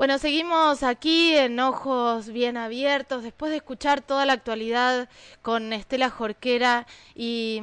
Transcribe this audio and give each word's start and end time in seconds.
Bueno, 0.00 0.16
seguimos 0.18 0.82
aquí 0.82 1.36
en 1.36 1.60
Ojos 1.60 2.30
Bien 2.30 2.56
Abiertos, 2.56 3.22
después 3.22 3.50
de 3.50 3.58
escuchar 3.58 4.00
toda 4.00 4.24
la 4.24 4.32
actualidad 4.32 5.10
con 5.42 5.74
Estela 5.74 6.08
Jorquera 6.08 6.86
y 7.14 7.60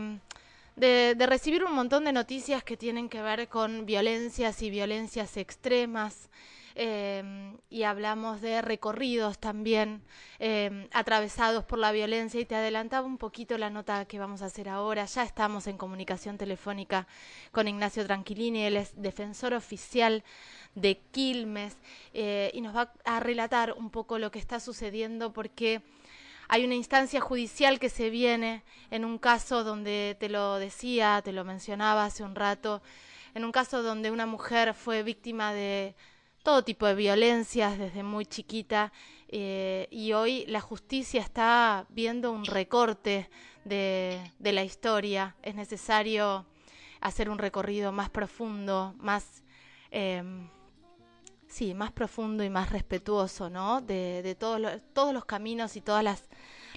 de, 0.76 1.16
recibir 1.26 1.64
un 1.64 1.74
montón 1.74 2.04
de 2.06 2.14
noticias 2.14 2.64
que 2.64 2.78
tienen 2.78 3.10
que 3.10 3.24
ver 3.24 3.48
con 3.48 3.88
violencias 3.88 4.62
y 4.62 4.70
violencias 4.70 5.36
extremas. 5.36 6.30
Em, 6.80 7.58
y 7.72 7.84
hablamos 7.84 8.40
de 8.40 8.62
recorridos 8.62 9.40
también 9.40 10.04
em, 10.38 10.88
atravesados 10.94 11.66
por 11.66 11.80
la 11.80 11.92
violencia 11.92 12.40
y 12.40 12.46
te 12.46 12.54
adelantaba 12.54 13.08
un 13.08 13.18
poquito 13.18 13.58
la 13.58 13.72
nota 13.72 14.06
que 14.06 14.20
vamos 14.20 14.44
a 14.44 14.46
hacer 14.46 14.70
ahora. 14.70 15.06
Ya 15.06 15.24
estamos 15.24 15.66
en 15.66 15.76
comunicación 15.76 16.38
telefónica 16.38 17.08
con 17.52 17.68
Ignacio 17.68 18.06
Tranquilini, 18.06 18.62
él 18.62 18.78
es 18.78 18.92
defensor 18.96 19.56
oficial 19.56 20.24
de 20.76 21.00
Quilmes 21.10 21.78
eh, 22.14 22.52
y 22.54 22.62
nos 22.62 22.76
va 22.76 22.94
a 23.06 23.20
relatar 23.22 23.74
un 23.74 23.90
poco 23.90 24.20
lo 24.20 24.30
que 24.30 24.38
está 24.38 24.60
sucediendo 24.60 25.34
porque 25.34 25.82
hay 26.48 26.64
una 26.64 26.76
instancia 26.76 27.22
judicial 27.22 27.80
que 27.80 27.90
se 27.90 28.12
viene 28.12 28.64
en 28.92 29.04
un 29.04 29.18
caso 29.18 29.64
donde 29.64 30.16
te 30.20 30.30
lo 30.30 30.60
decía, 30.60 31.24
te 31.26 31.32
lo 31.32 31.44
mencionaba 31.44 32.06
hace 32.06 32.22
un 32.22 32.36
rato, 32.36 32.84
en 33.34 33.46
un 33.46 33.52
caso 33.52 33.82
donde 33.82 34.12
una 34.12 34.28
mujer 34.28 34.76
fue 34.76 35.02
víctima 35.02 35.54
de 35.54 35.96
todo 36.48 36.64
tipo 36.64 36.86
de 36.86 36.96
violencias 36.96 37.78
desde 37.78 38.04
muy 38.04 38.26
chiquita 38.26 38.94
eh, 39.28 39.90
y 39.92 40.14
hoy 40.14 40.46
la 40.46 40.62
justicia 40.62 41.20
está 41.20 41.86
viendo 41.90 42.32
un 42.32 42.46
recorte 42.46 43.30
de, 43.66 44.32
la 44.40 44.64
historia. 44.64 45.36
Es 45.44 45.56
necesario 45.56 46.46
hacer 47.02 47.30
un 47.30 47.38
recorrido 47.38 47.92
más 47.92 48.10
profundo, 48.10 48.96
más, 48.98 49.44
eh, 49.92 50.24
sí, 51.50 51.74
más 51.74 51.92
profundo 51.92 52.46
y 52.46 52.50
más 52.50 52.72
respetuoso, 52.72 53.50
¿no? 53.50 53.82
De, 53.82 54.22
de 54.22 54.34
todos, 54.34 54.62
los, 54.62 54.82
todos 54.94 55.14
los 55.14 55.26
caminos 55.26 55.76
y 55.76 55.82
todas 55.82 56.02
las, 56.02 56.30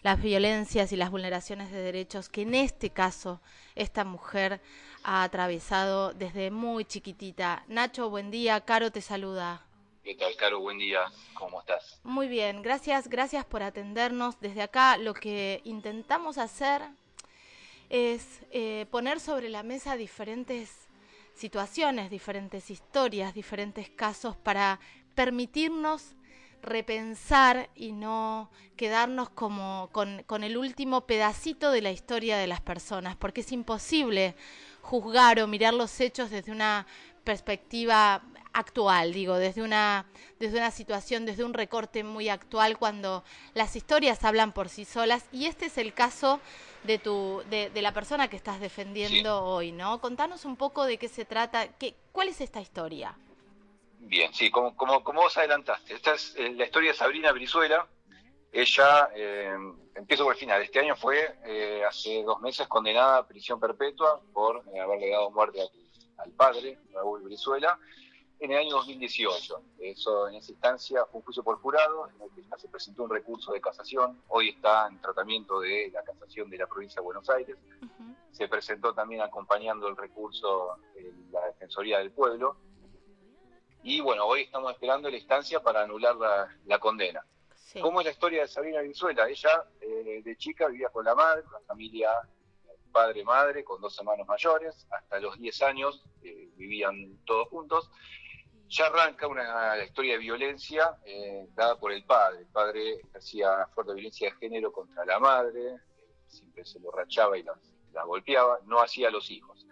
las 0.03 0.20
violencias 0.20 0.91
y 0.91 0.97
las 0.97 1.12
vulneraciones 1.12 1.70
de 1.70 1.81
derechos 1.81 2.28
que 2.28 2.42
en 2.42 2.56
este 2.56 2.91
caso 2.91 3.41
esta 3.77 4.03
mujer 4.05 4.61
ha 5.05 5.22
atravesado 5.22 6.12
desde 6.12 6.50
muy 6.50 6.84
chiquitita. 6.84 7.62
Nacho, 7.69 8.11
buen 8.11 8.33
día. 8.33 8.61
Caro 8.62 8.91
te 8.91 9.00
saluda. 9.00 9.69
¿Qué 10.03 10.15
tal, 10.15 10.34
Caro? 10.37 10.61
Buen 10.61 10.79
día. 10.79 11.01
¿Cómo 11.34 11.61
estás? 11.61 12.01
Muy 12.05 12.27
bien, 12.27 12.62
gracias, 12.62 13.09
gracias 13.09 13.45
por 13.45 13.62
atendernos. 13.62 14.41
Desde 14.41 14.62
acá 14.62 14.97
lo 14.97 15.12
que 15.12 15.61
intentamos 15.65 16.39
hacer 16.39 16.81
es 17.91 18.41
eh, 18.51 18.87
poner 18.91 19.21
sobre 19.21 19.51
la 19.51 19.62
mesa 19.62 19.97
diferentes 19.97 20.89
situaciones, 21.34 22.11
diferentes 22.11 22.71
historias, 22.71 23.34
diferentes 23.34 23.91
casos 23.91 24.37
para 24.37 24.81
permitirnos 25.15 26.15
repensar 26.62 27.69
y 27.75 27.93
no 27.93 28.51
quedarnos 28.77 29.28
como 29.28 29.91
con, 29.93 30.23
con, 30.25 30.45
el 30.45 30.56
último 30.56 31.06
pedacito 31.06 31.71
de 31.73 31.83
la 31.83 31.91
historia 31.91 32.39
de 32.39 32.47
las 32.47 32.61
personas, 32.61 33.17
porque 33.17 33.43
es 33.43 33.53
imposible 33.53 34.34
juzgar 34.81 35.41
o 35.41 35.47
mirar 35.47 35.75
los 35.75 36.01
hechos 36.01 36.31
desde 36.31 36.53
una 36.53 36.87
perspectiva 37.25 38.23
actual, 38.53 39.12
digo, 39.12 39.37
desde 39.37 39.62
una, 39.62 40.06
desde 40.39 40.59
una 40.59 40.70
situación, 40.70 41.27
desde 41.27 41.45
un 41.45 41.55
recorte 41.55 42.05
muy 42.05 42.29
actual, 42.29 42.79
cuando 42.79 43.25
las 43.55 43.77
historias 43.77 44.25
hablan 44.25 44.53
por 44.53 44.69
sí 44.69 44.84
solas, 44.84 45.27
y 45.33 45.47
este 45.47 45.67
es 45.67 45.79
el 45.79 45.95
caso 45.95 46.41
de 46.84 46.98
tu, 46.98 47.43
de, 47.51 47.71
de 47.71 47.83
la 47.83 47.93
persona 47.93 48.28
que 48.28 48.37
estás 48.37 48.61
defendiendo 48.61 49.45
hoy, 49.45 49.73
¿no? 49.73 50.01
Contanos 50.01 50.45
un 50.45 50.56
poco 50.56 50.84
de 50.84 50.98
qué 50.98 51.09
se 51.09 51.25
trata, 51.25 51.69
qué, 51.78 51.95
cuál 52.12 52.28
es 52.28 52.41
esta 52.41 52.61
historia. 52.61 53.15
Bien, 53.98 54.33
sí, 54.33 54.51
como, 54.51 54.75
como, 54.77 55.05
como 55.05 55.21
vos 55.21 55.37
adelantaste, 55.37 55.95
esta 55.95 56.15
es 56.15 56.34
eh, 56.37 56.53
la 56.55 56.65
historia 56.65 56.93
de 56.93 56.97
Sabrina 56.97 57.33
Brizuela. 57.33 57.87
Ella, 58.53 59.11
eh, 59.15 59.55
empiezo 59.95 60.25
por 60.25 60.33
el 60.33 60.41
final, 60.41 60.61
este 60.62 60.81
año 60.81 60.97
fue, 60.97 61.39
eh, 61.44 61.84
hace 61.87 62.22
dos 62.25 62.41
meses, 62.41 62.66
condenada 62.66 63.19
a 63.19 63.27
prisión 63.28 63.60
perpetua 63.60 64.21
por 64.33 64.65
eh, 64.75 64.81
haberle 64.81 65.10
dado 65.10 65.31
muerte 65.31 65.60
a, 65.62 66.22
al 66.22 66.33
padre, 66.33 66.78
Raúl 66.93 67.22
Brizuela, 67.22 67.78
en 68.41 68.53
el 68.53 68.59
año 68.59 68.71
2018. 68.77 69.62
Eso, 69.78 70.28
en 70.28 70.34
esa 70.37 70.53
instancia, 70.53 71.05
fue 71.06 71.19
un 71.21 71.25
juicio 71.25 71.43
por 71.43 71.61
jurado, 71.61 72.09
en 72.09 72.23
el 72.23 72.31
que 72.34 72.43
ya 72.43 72.59
se 72.59 72.69
presentó 72.69 73.05
un 73.05 73.11
recurso 73.11 73.53
de 73.53 73.61
casación, 73.61 74.23
hoy 74.28 74.51
está 74.51 74.89
en 74.89 75.01
tratamiento 75.01 75.61
de 75.61 75.91
la 75.93 76.03
casación 76.03 76.51
de 76.51 76.59
la 76.59 76.67
provincia 76.67 77.01
de 77.01 77.05
Buenos 77.05 77.28
Aires. 77.31 77.56
Uh 77.83 77.84
-huh. 77.84 78.17
Se 78.33 78.49
presentó 78.49 78.95
también 78.95 79.21
acompañando 79.21 79.89
el 79.89 79.97
recurso 79.97 80.77
en 80.95 81.31
la 81.33 81.47
Defensoría 81.47 81.99
del 81.99 82.11
Pueblo 82.11 82.56
y 83.83 84.01
bueno, 84.01 84.27
hoy 84.27 84.43
estamos 84.43 84.72
esperando 84.72 85.09
la 85.09 85.17
instancia 85.17 85.61
para 85.61 85.83
anular 85.83 86.15
la, 86.17 86.49
la 86.67 86.78
condena. 86.78 87.25
Sí. 87.55 87.81
¿Cómo 87.81 88.01
es 88.01 88.07
la 88.07 88.12
historia 88.12 88.43
de 88.43 88.49
Sabrina 88.49 88.81
Venezuela? 88.81 89.28
Ella 89.28 89.65
eh, 89.81 90.22
de 90.22 90.37
chica 90.37 90.67
vivía 90.69 90.91
con 90.91 91.05
la 91.05 91.15
madre, 91.15 91.45
una 91.49 91.61
familia 91.61 92.11
padre-madre, 92.93 93.65
con 93.65 93.81
dos 93.81 93.97
hermanos 93.99 94.27
mayores, 94.27 94.87
hasta 94.91 95.21
los 95.21 95.39
10 95.39 95.62
años 95.62 96.05
eh, 96.22 96.51
vivían 96.57 97.19
todos 97.25 97.49
juntos. 97.49 97.91
Ya 98.70 98.86
arranca 98.86 99.26
una 99.26 99.84
historia 99.84 100.14
de 100.14 100.19
violencia 100.20 100.97
eh, 101.04 101.47
dada 101.54 101.78
por 101.78 101.92
el 101.92 102.04
padre. 102.04 102.41
El 102.41 102.47
padre 102.47 103.00
hacía 103.14 103.66
fuerte 103.75 103.94
violencia 103.94 104.31
de 104.31 104.36
género 104.36 104.72
contra 104.72 105.04
la 105.04 105.19
madre, 105.19 105.76
siempre 106.26 106.64
se 106.64 106.78
borrachaba 106.78 107.36
y 107.36 107.42
la, 107.42 107.53
la 107.92 108.04
golpeaba, 108.04 108.60
no 108.66 108.80
hacía 108.80 109.09
a 109.09 109.10
los 109.10 109.30
hijos 109.30 109.66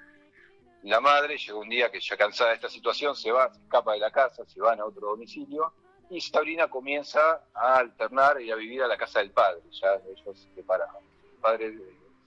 la 0.83 1.01
madre 1.01 1.37
llegó 1.37 1.61
un 1.61 1.69
día 1.69 1.91
que 1.91 2.01
ya 2.01 2.17
cansada 2.17 2.51
de 2.51 2.57
esta 2.57 2.69
situación 2.69 3.15
se 3.17 3.33
va, 3.33 3.53
se 3.53 3.61
escapa 3.61 3.93
de 3.93 3.99
la 3.99 4.11
casa, 4.11 4.45
se 4.47 4.61
van 4.61 4.81
a 4.81 4.85
otro 4.85 5.09
domicilio 5.09 5.73
y 6.09 6.21
Sabrina 6.21 6.69
comienza 6.69 7.45
a 7.53 7.77
alternar 7.77 8.41
y 8.41 8.51
a 8.51 8.57
vivir 8.57 8.83
a 8.83 8.87
la 8.87 8.97
casa 8.97 9.19
del 9.19 9.31
padre, 9.31 9.63
ya 9.71 9.97
ellos 9.97 10.39
se 10.39 10.55
separaban. 10.55 11.03
El 11.35 11.41
padre 11.41 11.79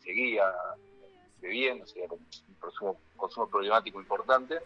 seguía 0.04 0.54
bebiendo, 1.40 1.86
seguía 1.88 2.08
con 2.08 2.20
un 2.20 2.56
consumo, 2.60 3.02
consumo 3.16 3.48
problemático 3.48 4.00
importante 4.00 4.60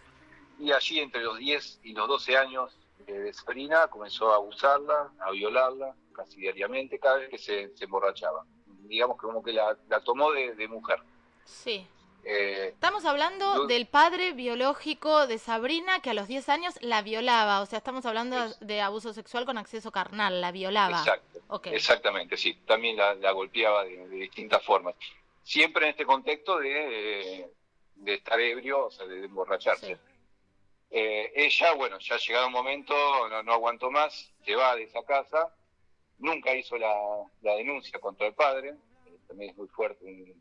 y 0.60 0.72
allí 0.72 1.00
entre 1.00 1.22
los 1.22 1.38
10 1.38 1.80
y 1.84 1.94
los 1.94 2.08
12 2.08 2.38
años 2.38 2.78
de 3.06 3.34
Sabrina 3.34 3.88
comenzó 3.88 4.32
a 4.32 4.36
abusarla, 4.36 5.12
a 5.20 5.32
violarla 5.32 5.94
casi 6.14 6.40
diariamente 6.40 6.98
cada 7.00 7.18
vez 7.18 7.30
que 7.30 7.38
se, 7.38 7.76
se 7.76 7.86
emborrachaba. 7.86 8.46
Digamos 8.66 9.18
que 9.18 9.28
como 9.28 9.44
que 9.44 9.54
la, 9.54 9.78
la 9.90 10.00
tomó 10.02 10.32
de, 10.32 10.56
de 10.56 10.68
mujer. 10.68 11.00
Sí. 11.44 11.88
Eh, 12.28 12.70
estamos 12.74 13.06
hablando 13.06 13.68
del 13.68 13.86
padre 13.86 14.32
biológico 14.32 15.28
de 15.28 15.38
Sabrina 15.38 16.00
que 16.02 16.10
a 16.10 16.14
los 16.16 16.28
10 16.28 16.50
años 16.50 16.74
la 16.82 17.04
violaba, 17.04 17.62
o 17.62 17.68
sea, 17.68 17.78
estamos 17.78 18.04
hablando 18.08 18.46
es, 18.46 18.60
de 18.62 18.82
abuso 18.82 19.14
sexual 19.14 19.46
con 19.46 19.60
acceso 19.60 19.92
carnal, 19.92 20.42
la 20.42 20.52
violaba. 20.52 20.98
Exacto, 20.98 21.40
okay. 21.50 21.76
Exactamente, 21.76 22.36
sí, 22.36 22.56
también 22.66 22.98
la, 22.98 23.14
la 23.14 23.32
golpeaba 23.32 23.84
de, 23.84 24.08
de, 24.08 24.16
distintas 24.16 24.64
formas. 24.64 24.96
Siempre 25.44 25.86
en 25.86 25.92
este 25.92 26.06
contexto 26.06 26.58
de, 26.58 27.42
eh, 27.42 27.50
de 27.98 28.14
estar 28.16 28.40
ebrio, 28.40 28.88
o 28.88 28.92
sea, 28.92 29.06
de 29.06 29.26
emborracharse. 29.26 29.96
Sí. 29.96 30.02
Eh, 30.92 31.32
ella, 31.36 31.74
bueno, 31.74 31.98
ya 32.00 32.18
llegado 32.18 32.48
un 32.48 32.54
momento, 32.54 32.94
no, 33.30 33.44
no, 33.44 33.54
aguantó 33.54 33.92
más, 33.92 34.32
se 34.46 34.56
va 34.56 34.76
de 34.76 34.84
esa 34.84 35.04
casa, 35.04 35.54
nunca 36.20 36.56
hizo 36.56 36.78
la, 36.78 36.96
denuncia 37.42 38.00
contra 38.00 38.28
el 38.28 38.34
padre, 38.34 38.76
eh, 39.06 39.18
también 39.28 39.52
es 39.52 39.58
muy 39.58 39.68
fuerte, 39.68 40.36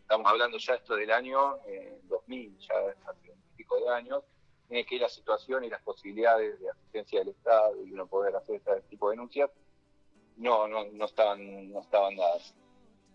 estamos 0.00 0.26
hablando 0.30 0.58
ya 0.58 0.74
esto 0.74 0.96
del 0.96 1.10
año 1.10 1.58
eh, 1.66 2.00
2000, 2.04 2.58
ya 2.58 2.74
hace 3.06 3.30
un 3.30 3.40
pico 3.56 3.80
de 3.80 3.88
años, 3.88 4.22
en 4.68 4.78
el 4.78 4.86
que 4.86 4.98
la 4.98 5.08
situación 5.08 5.64
y 5.64 5.70
las 5.70 5.82
posibilidades 5.82 6.60
de 6.60 6.70
asistencia 6.70 7.20
del 7.20 7.28
Estado 7.28 7.84
y 7.84 7.92
uno 7.92 8.06
poder 8.06 8.34
hacer 8.34 8.56
este 8.56 8.80
tipo 8.82 9.08
de 9.08 9.16
denuncias 9.16 9.50
no, 10.36 10.66
no, 10.68 10.84
no, 10.92 11.04
estaban, 11.04 11.72
no 11.72 11.80
estaban 11.80 12.16
dadas. 12.16 12.54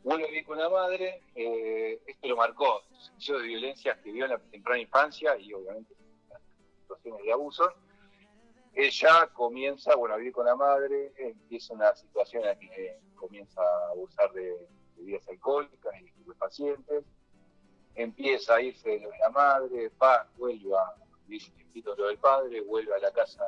Vuelve 0.04 0.24
a 0.24 0.28
vivir 0.28 0.46
con 0.46 0.58
la 0.58 0.70
madre, 0.70 1.22
eh, 1.36 2.02
esto 2.08 2.28
lo 2.28 2.36
marcó, 2.36 2.82
episodios 3.14 3.44
de 3.44 3.48
violencia 3.48 4.02
que 4.02 4.12
vio 4.12 4.26
en 4.26 4.32
la 4.32 4.40
temprana 4.40 4.82
infancia 4.82 5.38
y 5.38 5.54
obviamente 5.54 5.94
situaciones 6.98 7.26
de 7.26 7.32
abuso. 7.32 7.74
Ella 8.74 9.30
comienza, 9.34 9.96
bueno, 9.96 10.16
a 10.16 10.18
vivir 10.18 10.34
con 10.34 10.46
la 10.46 10.56
madre, 10.56 11.14
empieza 11.18 11.74
una 11.74 11.94
situación 11.96 12.44
en 12.44 12.50
la 12.50 12.60
que 12.60 13.00
comienza 13.16 13.62
a 13.62 13.92
abusar 13.92 14.32
de 14.32 14.68
bebidas 14.96 15.28
alcohólicas 15.28 15.94
y 16.02 16.32
pacientes, 16.34 17.04
empieza 17.96 18.56
a 18.56 18.62
irse 18.62 18.90
de 18.90 19.10
la 19.20 19.30
madre, 19.30 19.90
pa, 19.92 20.28
vuelve 20.38 20.76
a 20.76 20.96
dice 21.28 21.52
lo 21.84 22.08
del 22.08 22.18
padre, 22.18 22.62
vuelve 22.62 22.94
a 22.94 23.00
la 23.00 23.12
casa 23.12 23.44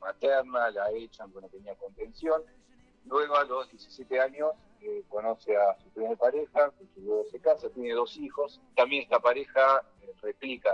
materna, 0.00 0.70
la 0.70 0.90
echan 0.92 1.30
cuando 1.30 1.48
tenía 1.48 1.74
contención, 1.76 2.42
luego 3.06 3.36
a 3.36 3.44
los 3.44 3.70
17 3.70 4.20
años 4.20 4.52
eh, 4.82 5.02
conoce 5.08 5.56
a 5.56 5.76
su 5.78 5.88
primera 5.90 6.16
pareja, 6.16 6.72
su 6.94 7.00
luego 7.00 7.24
se 7.30 7.40
casa, 7.40 7.70
tiene 7.70 7.94
dos 7.94 8.16
hijos, 8.16 8.60
también 8.74 9.04
esta 9.04 9.20
pareja 9.20 9.82
eh, 10.02 10.12
replica 10.20 10.72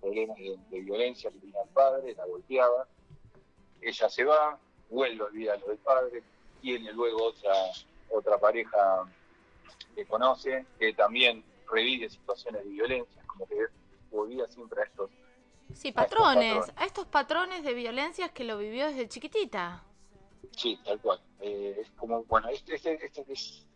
problemas 0.00 0.36
de, 0.38 0.58
de, 0.70 0.80
violencia 0.80 1.30
que 1.30 1.38
tenía 1.38 1.62
el 1.62 1.68
padre, 1.70 2.14
la 2.14 2.26
golpeaba, 2.26 2.86
ella 3.80 4.08
se 4.08 4.24
va, 4.24 4.58
vuelve 4.90 5.50
a 5.50 5.54
a 5.54 5.56
lo 5.56 5.66
del 5.68 5.78
padre, 5.78 6.22
tiene 6.60 6.92
luego 6.92 7.24
otra, 7.24 7.52
otra 8.10 8.38
pareja 8.38 9.04
que 9.94 10.06
conoce, 10.06 10.66
que 10.78 10.92
también 10.94 11.44
revive 11.70 12.08
situaciones 12.08 12.64
de 12.64 12.70
violencia, 12.70 13.22
como 13.26 13.46
que 13.46 13.66
volvía 14.10 14.46
siempre 14.48 14.82
a 14.82 14.84
estos 14.84 15.10
Sí, 15.74 15.92
patrones, 15.92 16.72
a 16.76 16.86
estos 16.86 17.06
patrones, 17.06 17.62
de 17.62 17.74
violencias 17.74 18.30
que 18.30 18.44
lo 18.44 18.58
vivió 18.58 18.86
desde 18.86 19.08
chiquitita. 19.08 19.82
Sí, 20.56 20.78
tal 20.84 20.98
cual. 21.00 21.20
Eh, 21.40 21.76
es 21.82 21.90
como, 21.90 22.24
bueno, 22.24 22.48
este, 22.48 22.76
este, 22.76 23.04
este 23.04 23.24
es, 23.32 23.66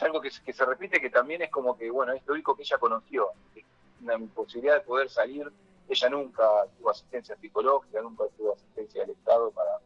algo 0.00 0.20
que, 0.20 0.30
que, 0.44 0.52
se 0.52 0.64
repite, 0.64 1.00
que 1.00 1.10
también 1.10 1.42
es 1.42 1.50
como 1.50 1.76
que, 1.76 1.90
bueno, 1.90 2.12
es 2.14 2.26
lo 2.26 2.34
único 2.34 2.56
que 2.56 2.62
ella 2.62 2.78
conoció. 2.78 3.28
una 4.00 4.18
posibilidad 4.34 4.76
de 4.76 4.80
poder 4.80 5.10
salir. 5.10 5.52
Ella 5.88 6.08
nunca 6.10 6.44
tuvo 6.78 6.90
asistencia 6.90 7.36
psicológica, 7.36 8.00
nunca 8.00 8.24
tuvo 8.36 8.54
asistencia 8.54 9.02
del 9.02 9.10
Estado 9.10 9.50
para 9.50 9.80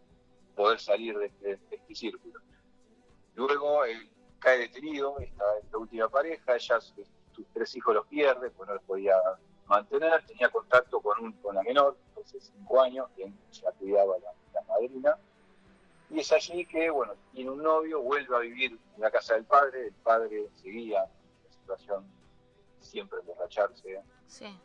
poder 0.55 0.79
salir 0.79 1.17
de, 1.19 1.59
este 1.71 1.95
círculo. 1.95 2.41
Luego 3.35 3.85
él 3.85 4.11
cae 4.39 4.59
detenido, 4.59 5.19
esta, 5.19 5.45
esta 5.59 5.79
última 5.79 6.09
pareja, 6.09 6.57
ella 6.57 6.81
sus 6.81 7.47
tres 7.53 7.77
hijos 7.77 7.95
los 7.95 8.07
pierde, 8.07 8.51
pues 8.51 8.69
no 8.69 8.75
los 8.75 8.83
podía 8.85 9.15
mantener, 9.67 10.25
tenía 10.27 10.49
contacto 10.49 11.01
con, 11.01 11.23
un, 11.23 11.33
con 11.35 11.55
la 11.55 11.63
menor, 11.63 11.97
entonces 12.09 12.51
cinco 12.55 12.81
años, 12.81 13.09
quien 13.15 13.37
ya 13.51 13.71
cuidaba 13.73 14.17
la, 14.19 14.33
la 14.55 14.63
madrina, 14.67 15.19
y 16.09 16.21
es 16.21 16.33
allí 16.33 16.65
que, 16.67 16.89
bueno, 16.91 17.15
tiene 17.33 17.51
un 17.51 17.63
novio, 17.63 18.01
vuelve 18.01 18.37
a 18.37 18.39
vivir 18.39 18.79
en 18.95 19.01
la 19.01 19.11
casa 19.11 19.35
del 19.35 19.45
padre, 19.45 19.89
el 19.89 19.95
padre 19.95 20.49
seguía 20.55 21.01
la 21.01 21.51
situación 21.51 22.07
siempre 22.81 23.19
emborracharse, 23.21 24.01
sí. 24.29 24.59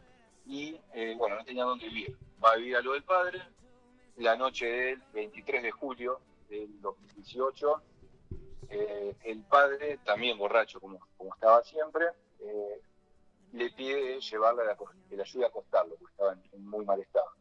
Y 0.45 0.79
eh, 0.93 1.15
bueno, 1.17 1.38
no 1.38 1.45
tenía 1.45 1.63
dónde 1.63 1.88
vivir, 1.88 2.17
va 2.43 2.51
a 2.51 2.55
vivir 2.55 2.75
a 2.75 2.81
lo 2.81 2.93
del 2.93 3.03
padre, 3.03 3.41
la 4.17 4.35
noche 4.35 4.65
del 4.65 5.01
23 5.13 5.63
de 5.63 5.71
julio 5.71 6.19
del 6.49 6.81
2018, 6.81 7.81
eh, 8.69 9.15
el 9.23 9.43
padre, 9.43 9.99
también 10.05 10.38
borracho 10.38 10.79
como, 10.79 10.99
estaba 11.33 11.63
siempre, 11.63 12.05
eh, 12.39 12.81
le 13.53 13.69
pide 13.71 14.19
llevarla, 14.19 14.63
la, 14.63 14.77
que 15.09 15.15
le 15.15 15.23
ayude 15.23 15.45
a 15.45 15.47
acostarlo, 15.47 15.95
porque 15.95 16.11
estaba 16.13 16.38
en, 16.53 16.65
muy 16.65 16.85
mal 16.85 16.99
estado. 16.99 17.31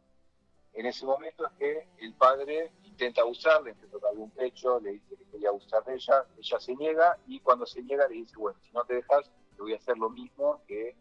En 0.72 0.86
ese 0.86 1.04
momento 1.04 1.46
es 1.46 1.52
que 1.52 1.88
el 1.98 2.14
padre 2.14 2.72
intenta 2.84 3.22
abusarle, 3.22 3.70
intenta 3.70 3.92
tocarle 3.92 4.20
un 4.20 4.30
pecho, 4.30 4.80
le 4.80 4.92
dice 4.92 5.16
que 5.16 5.24
quería 5.26 5.50
abusar 5.50 5.84
de 5.84 5.94
ella, 5.94 6.24
ella 6.36 6.60
se 6.60 6.76
niega 6.76 7.18
y 7.26 7.40
cuando 7.40 7.66
se 7.66 7.82
niega 7.82 8.08
le 8.08 8.14
dice, 8.14 8.36
bueno, 8.36 8.58
si 8.62 8.72
no 8.72 8.84
te 8.84 8.94
dejas, 8.94 9.30
te 9.56 9.62
voy 9.62 9.74
a 9.74 9.76
hacer 9.76 9.98
lo 9.98 10.10
mismo 10.10 10.62
que 10.66 10.96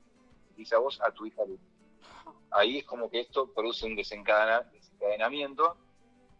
dice 0.56 0.75
a 0.75 0.80
vos 0.80 1.00
a 1.02 1.12
tu 1.12 1.25
hija. 1.25 1.44
Ahí 2.51 2.80
es 2.80 2.86
como 2.86 3.10
que 3.10 3.22
esto 3.22 3.51
produce 3.54 3.86
un 3.86 3.96
desencadenamiento 3.96 5.78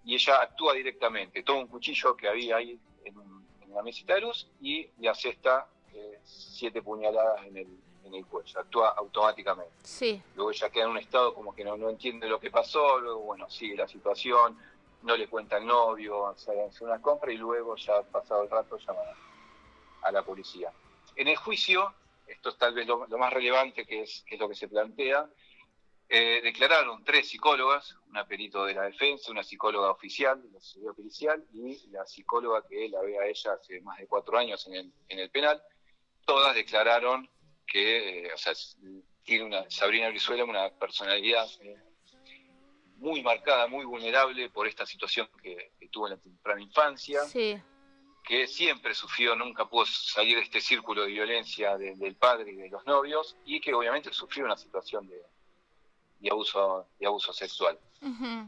y 0.04 0.16
ella 0.16 0.42
actúa 0.42 0.74
directamente, 0.74 1.44
toma 1.44 1.62
un 1.62 1.68
cuchillo 1.68 2.16
que 2.16 2.28
había 2.28 2.58
ahí 2.58 2.80
en, 3.04 3.16
en 3.62 3.74
la 3.74 3.84
mesita 3.84 4.16
de 4.16 4.22
luz 4.22 4.48
y 4.62 4.88
le 4.98 5.10
asesta 5.10 5.68
eh, 5.94 6.20
siete 6.24 6.82
puñaladas 6.82 7.46
en 7.46 7.58
el, 7.58 7.68
en 8.06 8.14
el 8.14 8.26
cuello, 8.26 8.60
actúa 8.60 8.90
automáticamente. 8.90 9.74
Sí. 9.84 10.22
Luego 10.36 10.52
ella 10.52 10.70
queda 10.70 10.86
en 10.86 10.92
un 10.92 10.98
estado 10.98 11.34
como 11.34 11.54
que 11.54 11.64
no, 11.64 11.78
no 11.78 11.90
entiende 11.90 12.28
lo 12.28 12.40
que 12.40 12.52
pasó, 12.52 13.00
luego, 13.00 13.22
bueno, 13.22 13.50
sigue 13.50 13.76
la 13.76 13.88
situación, 13.88 14.58
no 15.04 15.16
le 15.16 15.28
cuenta 15.28 15.58
al 15.58 15.66
novio, 15.66 16.28
hace 16.28 16.52
una 16.82 17.02
compra 17.02 17.32
y 17.32 17.38
luego, 17.38 17.76
ya 17.76 18.02
pasado 18.04 18.44
el 18.44 18.50
rato, 18.50 18.78
llama 18.78 19.02
a 20.02 20.12
la 20.12 20.24
policía. 20.24 20.72
En 21.16 21.28
el 21.28 21.38
juicio, 21.38 21.94
esto 22.28 22.50
es 22.50 22.58
tal 22.58 22.74
vez 22.74 22.88
lo, 22.88 23.08
más 23.08 23.34
relevante 23.34 23.86
que 23.86 24.02
es, 24.02 24.24
que 24.28 24.36
es, 24.36 24.42
lo 24.42 24.50
que 24.50 24.56
se 24.56 24.68
plantea, 24.68 25.30
eh, 26.12 26.42
declararon 26.42 27.04
tres 27.04 27.30
psicólogas, 27.30 27.96
una 28.10 28.26
perito 28.26 28.66
de 28.66 28.74
la 28.74 28.82
defensa, 28.84 29.32
una 29.32 29.44
psicóloga 29.44 29.92
oficial 29.92 30.42
de 30.42 30.50
la 30.50 30.60
sociedad 30.60 30.94
policial 30.96 31.46
y 31.54 31.88
la 31.92 32.04
psicóloga 32.08 32.66
que 32.68 32.90
la 32.90 33.00
ve 33.02 33.20
a 33.20 33.28
ella 33.28 33.54
hace 33.54 33.80
más 33.82 34.00
de 34.00 34.08
cuatro 34.08 34.36
años 34.40 34.66
en 34.66 34.74
el, 34.74 34.94
en 35.08 35.20
el 35.20 35.30
penal, 35.30 35.62
todas 36.26 36.56
declararon 36.56 37.30
que, 37.68 38.26
eh, 38.26 38.34
o 38.34 38.38
sea, 38.40 38.54
tiene 39.24 39.44
una, 39.44 39.70
Sabrina 39.70 40.10
Brizuela 40.10 40.46
una 40.46 40.72
personalidad 40.72 41.48
eh, 41.62 41.78
muy 42.96 43.22
marcada, 43.22 43.68
muy 43.68 43.86
vulnerable 43.86 44.50
por 44.50 44.68
esta 44.68 44.88
situación 44.88 45.30
que, 45.44 45.74
tuvo 45.92 46.08
en 46.08 46.14
la 46.14 46.20
temprana 46.20 46.62
infancia, 46.62 47.22
que 48.24 48.48
siempre 48.48 48.96
sufrió, 48.96 49.36
nunca 49.36 49.70
pudo 49.70 49.86
salir 49.86 50.38
de 50.38 50.44
este 50.44 50.60
círculo 50.60 51.04
de 51.04 51.12
violencia 51.12 51.78
del 51.78 52.16
padre 52.16 52.52
y 52.52 52.56
de 52.56 52.70
los 52.70 52.84
novios, 52.88 53.38
y 53.46 53.62
que 53.62 53.76
obviamente 53.76 54.12
sufrió 54.12 54.46
una 54.46 54.58
situación 54.58 55.08
de, 55.08 55.20
abuso, 56.28 56.88
de 57.00 57.06
abuso 57.06 57.32
sexual. 57.32 57.80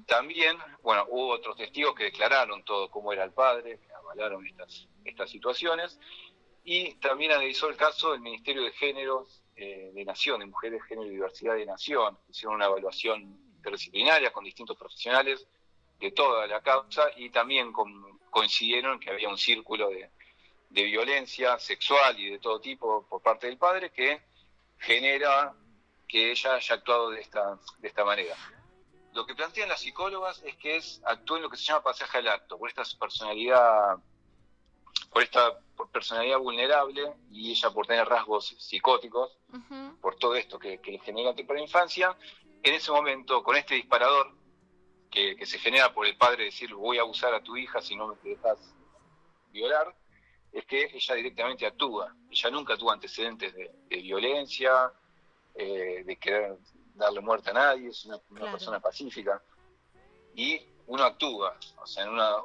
También, 0.05 0.57
bueno, 0.81 1.05
hubo 1.09 1.29
otros 1.29 1.55
testigos 1.55 1.95
que 1.95 2.05
declararon 2.05 2.63
todo 2.63 2.89
cómo 2.89 3.13
era 3.13 3.23
el 3.23 3.31
padre, 3.31 3.79
que 3.79 3.93
avalaron 3.93 4.45
estas, 4.45 4.87
estas 5.05 5.29
situaciones, 5.29 5.99
y 6.63 6.95
también 6.95 7.31
analizó 7.31 7.69
el 7.69 7.77
caso 7.77 8.11
del 8.11 8.21
Ministerio 8.21 8.63
de 8.63 8.71
Género 8.71 9.25
eh, 9.55 9.91
de 9.93 10.05
Nación, 10.05 10.39
de 10.39 10.45
Mujeres, 10.45 10.81
Género 10.83 11.07
y 11.07 11.11
Diversidad 11.11 11.55
de 11.55 11.65
Nación. 11.65 12.17
Hicieron 12.29 12.55
una 12.55 12.65
evaluación 12.65 13.21
interdisciplinaria 13.57 14.31
con 14.31 14.43
distintos 14.43 14.77
profesionales 14.77 15.45
de 15.99 16.11
toda 16.11 16.47
la 16.47 16.61
causa 16.61 17.11
y 17.15 17.29
también 17.29 17.71
coincidieron 18.31 18.99
que 18.99 19.11
había 19.11 19.29
un 19.29 19.37
círculo 19.37 19.89
de, 19.89 20.09
violencia 20.69 21.59
sexual 21.59 22.17
y 22.19 22.29
de 22.31 22.39
todo 22.39 22.59
tipo 22.59 23.05
por 23.07 23.21
parte 23.21 23.45
del 23.47 23.57
padre 23.57 23.91
que 23.91 24.21
genera 24.79 25.53
que 26.11 26.31
ella 26.31 26.55
haya 26.55 26.75
actuado 26.75 27.09
de 27.11 27.21
esta, 27.21 27.57
de 27.79 27.87
esta 27.87 28.03
manera. 28.03 28.35
Lo 29.13 29.25
que 29.25 29.33
plantean 29.33 29.69
las 29.69 29.79
psicólogas 29.81 30.41
es 30.43 30.55
que 30.57 30.75
es 30.75 31.01
actúa 31.05 31.37
en 31.37 31.43
lo 31.43 31.49
que 31.49 31.57
se 31.57 31.63
llama 31.63 31.83
pasaje 31.83 32.17
al 32.17 32.27
acto, 32.27 32.57
por 32.57 32.69
esta 32.69 32.83
personalidad 32.99 33.97
por 35.11 35.23
esta 35.23 35.59
personalidad 35.91 36.39
vulnerable 36.39 37.13
y 37.29 37.51
ella 37.51 37.69
por 37.71 37.85
tener 37.85 38.07
rasgos 38.07 38.55
psicóticos, 38.59 39.37
por 39.99 40.15
todo 40.15 40.35
esto 40.35 40.57
que, 40.57 40.79
le 40.83 40.99
genera 40.99 41.33
la 41.33 41.61
infancia, 41.61 42.15
en 42.63 42.73
ese 42.73 42.91
momento, 42.91 43.43
con 43.43 43.57
este 43.57 43.75
disparador 43.75 44.33
que, 45.09 45.45
se 45.45 45.59
genera 45.59 45.93
por 45.93 46.05
el 46.05 46.15
padre 46.15 46.45
decir 46.45 46.73
voy 46.73 46.97
a 46.97 47.01
abusar 47.01 47.33
a 47.33 47.43
tu 47.43 47.57
hija 47.57 47.81
si 47.81 47.95
no 47.95 48.07
me 48.07 48.15
dejas 48.23 48.73
violar, 49.49 49.93
es 50.53 50.65
que 50.65 50.83
ella 50.93 51.15
directamente 51.15 51.65
actúa. 51.65 52.15
Ella 52.29 52.49
nunca 52.49 52.77
tuvo 52.77 52.91
antecedentes 52.91 53.53
de, 53.53 53.71
violencia, 53.89 54.91
eh, 55.55 56.03
de 56.05 56.17
querer 56.17 56.57
darle 56.93 57.21
muerte 57.21 57.49
a 57.49 57.53
nadie, 57.53 57.89
es 57.89 58.05
una, 58.05 58.19
persona 58.51 58.79
pacífica. 58.79 59.41
Y 60.35 60.61
uno 60.87 61.03
actúa, 61.03 61.57
o 61.81 61.85
sea, 61.85 62.03
en 62.03 62.09
una, 62.09 62.35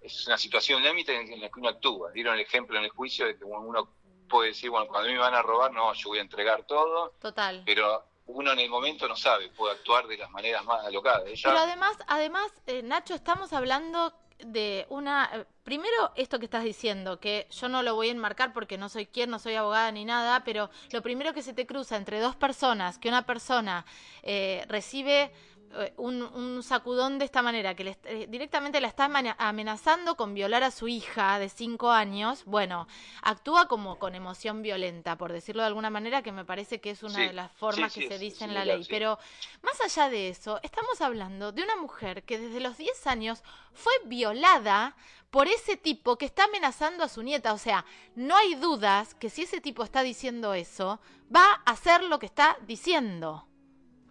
es 0.00 0.26
una 0.26 0.38
situación 0.38 0.82
límite 0.82 1.14
en 1.14 1.40
la 1.40 1.48
que 1.48 1.60
uno 1.60 1.68
actúa. 1.68 2.10
Dieron 2.12 2.34
el 2.34 2.40
ejemplo 2.40 2.78
en 2.78 2.84
el 2.84 2.90
juicio 2.90 3.26
de 3.26 3.36
que 3.36 3.44
uno 3.44 3.88
puede 4.28 4.48
decir, 4.48 4.70
bueno, 4.70 4.86
cuando 4.86 5.08
a 5.08 5.10
mí 5.10 5.14
me 5.14 5.20
van 5.20 5.34
a 5.34 5.42
robar, 5.42 5.72
no, 5.72 5.92
yo 5.94 6.10
voy 6.10 6.18
a 6.18 6.22
entregar 6.22 6.64
todo. 6.64 7.12
Total. 7.20 7.62
Pero 7.64 8.04
uno 8.26 8.52
en 8.52 8.58
el 8.58 8.68
momento 8.68 9.06
no 9.06 9.16
sabe, 9.16 9.48
puede 9.50 9.74
actuar 9.74 10.06
de 10.06 10.16
las 10.16 10.30
maneras 10.30 10.64
más 10.64 10.84
alocadas. 10.84 11.22
Pero 11.42 11.58
además, 11.58 11.96
además 12.06 12.52
eh, 12.66 12.82
Nacho, 12.82 13.14
estamos 13.14 13.52
hablando 13.52 14.12
de 14.44 14.86
una... 14.88 15.30
Eh, 15.32 15.44
primero, 15.62 16.12
esto 16.16 16.38
que 16.38 16.44
estás 16.44 16.64
diciendo, 16.64 17.20
que 17.20 17.46
yo 17.50 17.68
no 17.68 17.82
lo 17.82 17.94
voy 17.94 18.08
a 18.08 18.12
enmarcar 18.12 18.52
porque 18.52 18.78
no 18.78 18.88
soy 18.88 19.06
quien, 19.06 19.30
no 19.30 19.38
soy 19.38 19.54
abogada 19.54 19.90
ni 19.92 20.04
nada, 20.04 20.44
pero 20.44 20.70
lo 20.92 21.02
primero 21.02 21.32
que 21.32 21.42
se 21.42 21.52
te 21.52 21.66
cruza 21.66 21.96
entre 21.96 22.20
dos 22.20 22.36
personas, 22.36 22.98
que 22.98 23.08
una 23.08 23.26
persona 23.26 23.84
eh, 24.22 24.64
recibe 24.68 25.32
eh, 25.78 25.94
un, 25.96 26.62
sacudón 26.62 27.18
de 27.18 27.24
esta 27.24 27.42
manera, 27.42 27.74
que 27.74 27.96
eh, 28.04 28.26
directamente 28.28 28.80
la 28.80 28.88
está 28.88 29.04
amenazando 29.38 30.16
con 30.16 30.34
violar 30.34 30.62
a 30.62 30.70
su 30.70 30.88
hija 30.88 31.38
de 31.38 31.48
cinco 31.48 31.90
años, 31.90 32.44
bueno, 32.44 32.88
actúa 33.22 33.68
como 33.68 33.98
con 33.98 34.14
emoción 34.14 34.62
violenta, 34.62 35.16
por 35.16 35.32
decirlo 35.32 35.62
de 35.62 35.68
alguna 35.68 35.90
manera, 35.90 36.22
que 36.22 36.32
me 36.32 36.44
parece 36.44 36.80
que 36.80 36.90
es 36.90 37.02
una 37.02 37.20
de 37.20 37.32
las 37.32 37.52
formas 37.52 37.92
que 37.92 38.08
se 38.08 38.18
dice 38.18 38.44
en 38.44 38.54
la 38.54 38.64
ley. 38.64 38.86
Pero 38.88 39.18
más 39.62 39.80
allá 39.80 40.08
de 40.08 40.28
eso, 40.28 40.60
estamos 40.62 41.00
hablando 41.00 41.52
de 41.52 41.62
una 41.62 41.76
mujer 41.76 42.24
que 42.24 42.38
desde 42.38 42.60
los 42.60 42.76
10 42.78 43.06
años 43.06 43.42
fue 43.72 43.92
violada 44.06 44.96
por 45.30 45.48
ese 45.48 45.76
tipo 45.76 46.16
que 46.16 46.24
está 46.24 46.44
amenazando 46.44 47.04
a 47.04 47.08
su 47.08 47.22
nieta. 47.22 47.52
O 47.52 47.58
sea, 47.58 47.84
no 48.14 48.36
hay 48.36 48.54
dudas 48.54 49.14
que 49.14 49.30
si 49.30 49.42
ese 49.42 49.60
tipo 49.60 49.84
está 49.84 50.02
diciendo 50.02 50.54
eso, 50.54 51.00
va 51.34 51.62
a 51.64 51.72
hacer 51.72 52.02
lo 52.02 52.18
que 52.18 52.26
está 52.26 52.56
diciendo. 52.66 53.46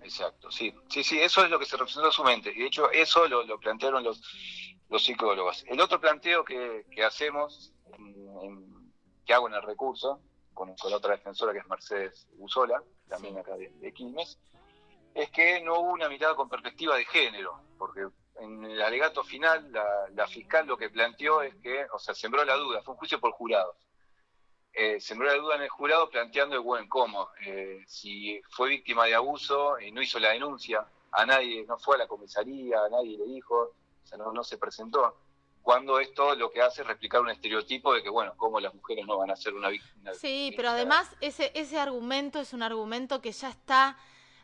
Exacto, 0.06 0.52
sí, 0.52 0.72
sí, 0.88 1.04
sí, 1.04 1.20
eso 1.20 1.44
es 1.44 1.50
lo 1.50 1.58
que 1.58 1.66
se 1.66 1.78
representó 1.78 2.06
en 2.06 2.14
su 2.14 2.24
mente. 2.24 2.52
Y 2.56 2.60
de 2.60 2.68
hecho, 2.68 2.92
eso 2.92 3.28
lo, 3.28 3.60
plantearon 3.60 4.04
los, 4.04 4.22
los 4.88 5.04
psicólogos. 5.04 5.66
El 5.68 5.82
otro 5.82 6.00
planteo 6.00 6.46
que, 6.46 6.86
hacemos, 7.04 7.74
que 9.26 9.34
hago 9.34 9.48
en 9.48 9.56
el 9.56 9.64
recurso, 9.64 10.22
con, 10.54 10.76
con, 10.76 10.94
otra 10.94 11.14
defensora 11.16 11.54
que 11.54 11.60
es 11.60 11.68
Mercedes 11.68 12.28
Usola, 12.38 12.84
también 13.10 13.36
acá 13.40 13.56
de, 13.56 13.94
Quilmes, 13.94 14.38
es 15.16 15.32
que 15.32 15.62
no 15.62 15.80
hubo 15.80 15.94
una 15.94 16.08
mirada 16.08 16.36
con 16.36 16.50
perspectiva 16.50 16.96
de 16.98 17.06
género, 17.06 17.60
porque 17.80 18.08
en 18.42 18.64
el 18.64 18.82
alegato 18.84 19.24
final 19.24 19.72
la, 19.72 20.08
la 20.14 20.28
fiscal 20.28 20.68
lo 20.68 20.78
que 20.78 20.92
planteó 20.92 21.42
es 21.42 21.56
que, 21.56 21.88
o 21.92 21.98
sea, 21.98 22.14
sembró 22.14 22.46
la 22.46 22.58
duda, 22.58 22.84
fue 22.84 22.94
un 22.94 23.00
juicio 23.00 23.20
por 23.20 23.32
jurados 23.32 23.76
eh, 24.76 25.00
sembró 25.00 25.28
la 25.28 25.36
duda 25.36 25.56
en 25.56 25.62
el 25.62 25.70
jurado 25.70 26.10
planteando, 26.10 26.62
bueno, 26.62 26.86
¿cómo? 26.90 27.30
Eh, 27.46 27.84
si 27.88 28.42
fue 28.50 28.70
víctima 28.70 29.06
de 29.06 29.16
abuso 29.16 29.80
y 29.80 29.92
no 29.92 30.02
hizo 30.02 30.20
la 30.20 30.32
denuncia, 30.32 30.86
a 31.12 31.26
nadie, 31.26 31.66
no 31.66 31.78
fue 31.78 31.96
a 31.96 32.00
la 32.00 32.08
comisaría, 32.08 32.84
a 32.84 32.90
nadie 32.90 33.18
le 33.18 33.26
dijo, 33.26 33.56
o 33.56 34.08
sea, 34.08 34.18
no, 34.18 34.34
no 34.34 34.44
se 34.44 34.58
presentó. 34.58 35.18
Cuando 35.62 36.00
esto 36.00 36.36
lo 36.36 36.52
que 36.52 36.62
hace 36.62 36.82
es 36.82 36.88
replicar 36.88 37.22
un 37.22 37.30
estereotipo 37.30 37.94
de 37.94 38.04
que, 38.04 38.10
bueno, 38.10 38.34
¿cómo 38.38 38.60
las 38.60 38.74
mujeres 38.74 39.08
no 39.08 39.18
van 39.18 39.32
a 39.32 39.36
ser 39.36 39.54
una 39.54 39.70
víctima? 39.70 40.14
Sí, 40.14 40.54
pero 40.56 40.70
además 40.70 41.10
ese, 41.22 41.52
ese 41.56 41.80
argumento 41.80 42.40
es 42.40 42.54
un 42.54 42.62
argumento 42.62 43.22
que 43.22 43.32
ya 43.32 43.50
está 43.50 43.98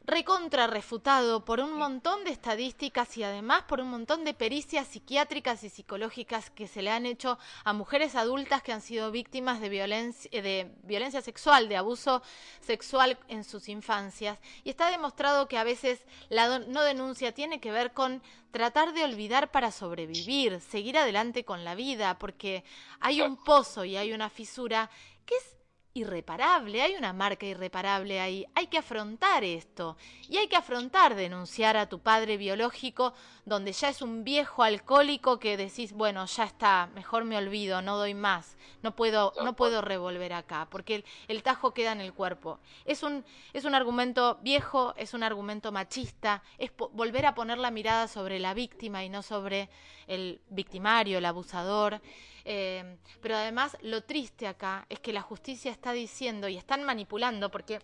recontra 0.05 0.67
refutado 0.67 1.45
por 1.45 1.59
un 1.59 1.73
montón 1.73 2.23
de 2.23 2.31
estadísticas 2.31 3.17
y 3.17 3.23
además 3.23 3.63
por 3.63 3.81
un 3.81 3.89
montón 3.89 4.23
de 4.23 4.33
pericias 4.33 4.87
psiquiátricas 4.87 5.63
y 5.63 5.69
psicológicas 5.69 6.49
que 6.49 6.67
se 6.67 6.81
le 6.81 6.89
han 6.89 7.05
hecho 7.05 7.37
a 7.63 7.73
mujeres 7.73 8.15
adultas 8.15 8.63
que 8.63 8.73
han 8.73 8.81
sido 8.81 9.11
víctimas 9.11 9.61
de 9.61 9.69
violencia, 9.69 10.29
de 10.41 10.71
violencia 10.83 11.21
sexual, 11.21 11.69
de 11.69 11.77
abuso 11.77 12.21
sexual 12.61 13.17
en 13.27 13.43
sus 13.43 13.69
infancias. 13.69 14.39
Y 14.63 14.69
está 14.71 14.89
demostrado 14.89 15.47
que 15.47 15.57
a 15.57 15.63
veces 15.63 16.03
la 16.29 16.59
no 16.59 16.81
denuncia 16.81 17.33
tiene 17.33 17.59
que 17.59 17.71
ver 17.71 17.93
con 17.93 18.21
tratar 18.51 18.93
de 18.93 19.03
olvidar 19.03 19.51
para 19.51 19.71
sobrevivir, 19.71 20.59
seguir 20.61 20.97
adelante 20.97 21.45
con 21.45 21.63
la 21.63 21.75
vida, 21.75 22.17
porque 22.19 22.63
hay 22.99 23.21
un 23.21 23.37
pozo 23.37 23.85
y 23.85 23.97
hay 23.97 24.13
una 24.13 24.29
fisura 24.29 24.89
que 25.25 25.35
es 25.35 25.60
irreparable, 25.93 26.81
hay 26.81 26.95
una 26.95 27.11
marca 27.11 27.45
irreparable 27.45 28.19
ahí, 28.21 28.45
hay 28.55 28.67
que 28.67 28.77
afrontar 28.77 29.43
esto 29.43 29.97
y 30.29 30.37
hay 30.37 30.47
que 30.47 30.55
afrontar 30.55 31.15
denunciar 31.15 31.75
a 31.75 31.89
tu 31.89 31.99
padre 31.99 32.37
biológico 32.37 33.13
donde 33.45 33.73
ya 33.73 33.89
es 33.89 34.01
un 34.01 34.23
viejo 34.23 34.63
alcohólico 34.63 35.39
que 35.39 35.57
decís, 35.57 35.91
bueno, 35.91 36.25
ya 36.25 36.45
está, 36.45 36.89
mejor 36.95 37.25
me 37.25 37.37
olvido, 37.37 37.81
no 37.81 37.97
doy 37.97 38.13
más, 38.13 38.55
no 38.83 38.95
puedo 38.95 39.33
no 39.43 39.55
puedo 39.55 39.81
revolver 39.81 40.33
acá, 40.33 40.67
porque 40.69 40.95
el, 40.95 41.05
el, 41.27 41.43
tajo 41.43 41.73
queda 41.73 41.91
en 41.91 42.01
el 42.01 42.13
cuerpo. 42.13 42.59
Es 42.85 43.03
un 43.03 43.25
es 43.51 43.65
un 43.65 43.75
argumento 43.75 44.39
viejo, 44.41 44.93
es 44.95 45.13
un 45.13 45.23
argumento 45.23 45.71
machista, 45.71 46.41
es 46.57 46.71
volver 46.93 47.25
a 47.25 47.35
poner 47.35 47.57
la 47.57 47.71
mirada 47.71 48.07
sobre 48.07 48.39
la 48.39 48.53
víctima 48.53 49.03
y 49.03 49.09
no 49.09 49.23
sobre 49.23 49.69
el 50.07 50.39
victimario, 50.49 51.17
el 51.17 51.25
abusador. 51.25 52.01
Eh, 52.43 52.97
pero 53.21 53.35
además 53.35 53.77
lo 53.81 54.03
triste 54.03 54.47
acá 54.47 54.85
es 54.89 54.99
que 54.99 55.13
la 55.13 55.21
justicia 55.21 55.71
está 55.71 55.91
diciendo 55.91 56.47
y 56.47 56.57
están 56.57 56.83
manipulando, 56.83 57.51
porque, 57.51 57.79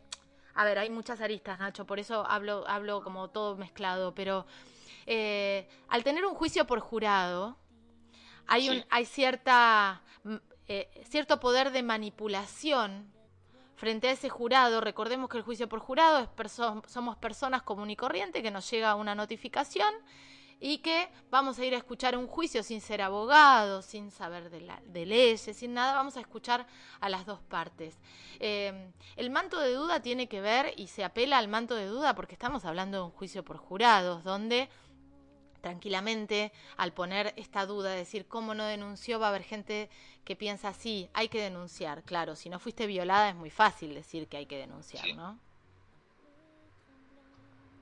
a 0.56 0.66
ver, 0.66 0.80
hay 0.80 0.90
muchas 0.90 1.22
aristas, 1.22 1.60
Nacho, 1.60 1.86
por 1.86 2.00
eso 2.00 2.26
hablo, 2.28 2.66
hablo 2.68 3.04
como 3.04 3.30
todo 3.30 3.56
mezclado, 3.56 4.16
pero 4.16 4.46
eh, 5.06 5.68
al 5.90 6.04
tener 6.04 6.26
un 6.26 6.36
juicio 6.36 6.66
por 6.66 6.80
jurado, 6.80 7.58
hay, 8.48 8.70
un, 8.70 8.84
hay 8.90 9.06
cierta, 9.06 10.02
eh, 10.68 10.90
cierto 11.10 11.40
poder 11.40 11.72
de 11.72 11.84
manipulación 11.84 13.12
frente 13.76 14.08
a 14.10 14.12
ese 14.12 14.30
jurado. 14.30 14.82
Recordemos 14.82 15.30
que 15.30 15.38
el 15.38 15.44
juicio 15.44 15.70
por 15.70 15.80
jurado 15.80 16.20
es 16.20 16.52
somos 16.88 17.18
personas 17.18 17.62
común 17.62 17.90
y 17.90 17.96
corriente 17.96 18.42
que 18.42 18.52
nos 18.52 18.70
llega 18.70 18.96
una 18.96 19.16
notificación 19.16 19.94
y 20.60 20.80
que 20.80 21.10
vamos 21.30 21.60
a 21.60 21.66
ir 21.66 21.74
a 21.74 21.78
escuchar 21.78 22.18
un 22.18 22.28
juicio 22.28 22.64
sin 22.64 22.82
ser 22.82 23.02
abogado, 23.02 23.82
sin 23.82 24.12
saber 24.12 24.50
de, 24.50 24.62
la, 24.62 24.82
de 24.86 25.06
leyes, 25.06 25.42
sin 25.56 25.74
nada, 25.74 25.94
vamos 25.94 26.18
a 26.18 26.22
escuchar 26.22 26.66
a 27.00 27.10
las 27.10 27.26
dos 27.26 27.42
partes. 27.42 28.00
Eh, 28.40 28.92
el 29.16 29.30
manto 29.30 29.60
de 29.60 29.74
duda 29.74 30.02
tiene 30.02 30.28
que 30.28 30.42
ver 30.42 30.74
y 30.78 30.88
se 30.88 31.04
apela 31.04 31.38
al 31.38 31.48
manto 31.48 31.76
de 31.76 31.86
duda 31.86 32.16
porque 32.16 32.34
estamos 32.34 32.66
hablando 32.66 32.98
de 32.98 33.04
un 33.04 33.12
juicio 33.12 33.44
por 33.44 33.58
jurados, 33.58 34.24
donde 34.24 34.70
tranquilamente 35.62 36.52
al 36.78 36.94
poner 36.94 37.34
esta 37.36 37.66
duda, 37.66 37.92
decir 37.92 38.28
cómo 38.28 38.54
no 38.54 38.66
denunció, 38.66 39.20
va 39.20 39.28
a 39.28 39.30
haber 39.30 39.44
gente 39.44 39.90
que 40.24 40.36
piensa 40.36 40.70
así, 40.70 41.10
hay 41.14 41.30
que 41.30 41.42
denunciar. 41.42 42.04
Claro, 42.04 42.36
si 42.36 42.50
no 42.50 42.60
fuiste 42.60 42.88
violada 42.88 43.30
es 43.30 43.36
muy 43.36 43.50
fácil 43.50 43.94
decir 43.94 44.28
que 44.28 44.38
hay 44.38 44.46
que 44.46 44.58
denunciar, 44.58 45.06
¿no? 45.16 45.40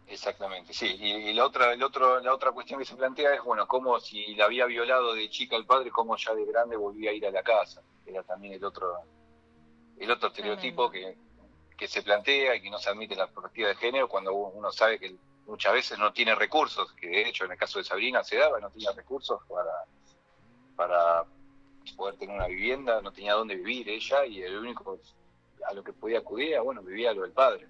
Exactamente, 0.07 0.73
sí. 0.73 0.95
Y, 0.99 1.33
la 1.33 1.45
otra, 1.45 1.73
el 1.73 1.81
otro, 1.81 2.19
la 2.19 2.33
otra 2.33 2.51
cuestión 2.51 2.79
que 2.79 2.85
se 2.85 2.95
plantea 2.95 3.33
es, 3.33 3.43
bueno, 3.43 3.67
cómo 3.67 3.99
si 3.99 4.35
la 4.35 4.45
había 4.45 4.65
violado 4.65 5.13
de 5.13 5.29
chica 5.29 5.55
el 5.55 5.65
padre, 5.65 5.89
cómo 5.89 6.15
ya 6.15 6.33
de 6.33 6.45
grande 6.45 6.75
volvía 6.75 7.11
a 7.11 7.13
ir 7.13 7.25
a 7.25 7.31
la 7.31 7.41
casa. 7.41 7.81
Era 8.05 8.21
también 8.23 8.53
el 8.53 8.63
otro, 8.63 8.99
el 9.97 10.11
otro 10.11 10.27
estereotipo 10.27 10.91
que, 10.91 11.17
que 11.75 11.87
se 11.87 12.03
plantea 12.03 12.55
y 12.55 12.61
que 12.61 12.69
no 12.69 12.77
se 12.77 12.89
admite 12.89 13.15
la 13.15 13.27
perspectiva 13.27 13.69
de 13.69 13.75
género 13.75 14.07
cuando 14.07 14.33
uno 14.33 14.71
sabe 14.71 14.99
que 14.99 15.15
muchas 15.47 15.73
veces 15.73 15.97
no 15.97 16.13
tiene 16.13 16.35
recursos, 16.35 16.93
que 16.93 17.07
de 17.07 17.29
hecho 17.29 17.45
en 17.45 17.51
el 17.51 17.57
caso 17.57 17.79
de 17.79 17.85
Sabrina 17.85 18.23
se 18.23 18.37
daba, 18.37 18.59
no 18.59 18.69
tenía 18.69 18.91
recursos 18.91 19.41
para, 19.47 19.85
para 20.75 21.25
poder 21.95 22.17
tener 22.17 22.35
una 22.35 22.47
vivienda, 22.47 23.01
no 23.01 23.11
tenía 23.11 23.33
dónde 23.33 23.55
vivir 23.55 23.89
ella 23.89 24.25
y 24.25 24.41
el 24.41 24.57
único 24.57 24.99
a 25.67 25.73
lo 25.73 25.83
que 25.83 25.93
podía 25.93 26.19
acudir 26.19 26.53
era, 26.53 26.61
bueno, 26.61 26.81
vivía 26.81 27.13
lo 27.13 27.23
del 27.23 27.31
padre. 27.31 27.67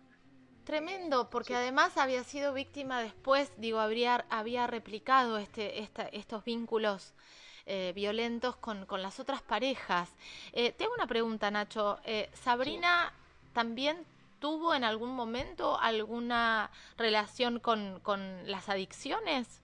Tremendo, 0.66 1.30
porque 1.30 1.56
además 1.56 1.96
había 1.96 2.24
sido 2.24 2.52
víctima 2.52 3.00
después, 3.00 3.52
digo, 3.58 3.80
habría, 3.80 4.26
había 4.32 4.66
replicado 4.66 5.38
este, 5.38 5.84
esta, 5.84 6.08
estos 6.08 6.44
vínculos 6.44 7.14
eh, 7.68 7.94
violentos 7.96 8.56
con, 8.56 8.88
con, 8.88 9.04
las 9.04 9.20
otras 9.20 9.44
parejas. 9.44 10.10
Eh, 10.54 10.72
tengo 10.72 10.96
una 10.96 11.06
pregunta, 11.06 11.52
Nacho. 11.52 12.00
Eh, 12.04 12.32
¿Sabrina 12.34 13.14
también 13.54 14.06
tuvo 14.40 14.74
en 14.74 14.84
algún 14.84 15.16
momento 15.16 15.80
alguna 15.80 16.72
relación 16.98 17.60
con, 17.60 18.00
con 18.02 18.50
las 18.50 18.68
adicciones? 18.68 19.62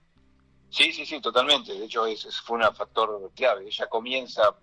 Sí, 0.70 0.92
sí, 0.92 1.04
sí, 1.04 1.20
totalmente. 1.20 1.74
De 1.74 1.84
hecho, 1.84 2.06
ese 2.06 2.30
fue 2.30 2.58
un 2.58 2.74
factor 2.76 3.28
clave. 3.34 3.66
Ella 3.66 3.88
comienza 3.88 4.54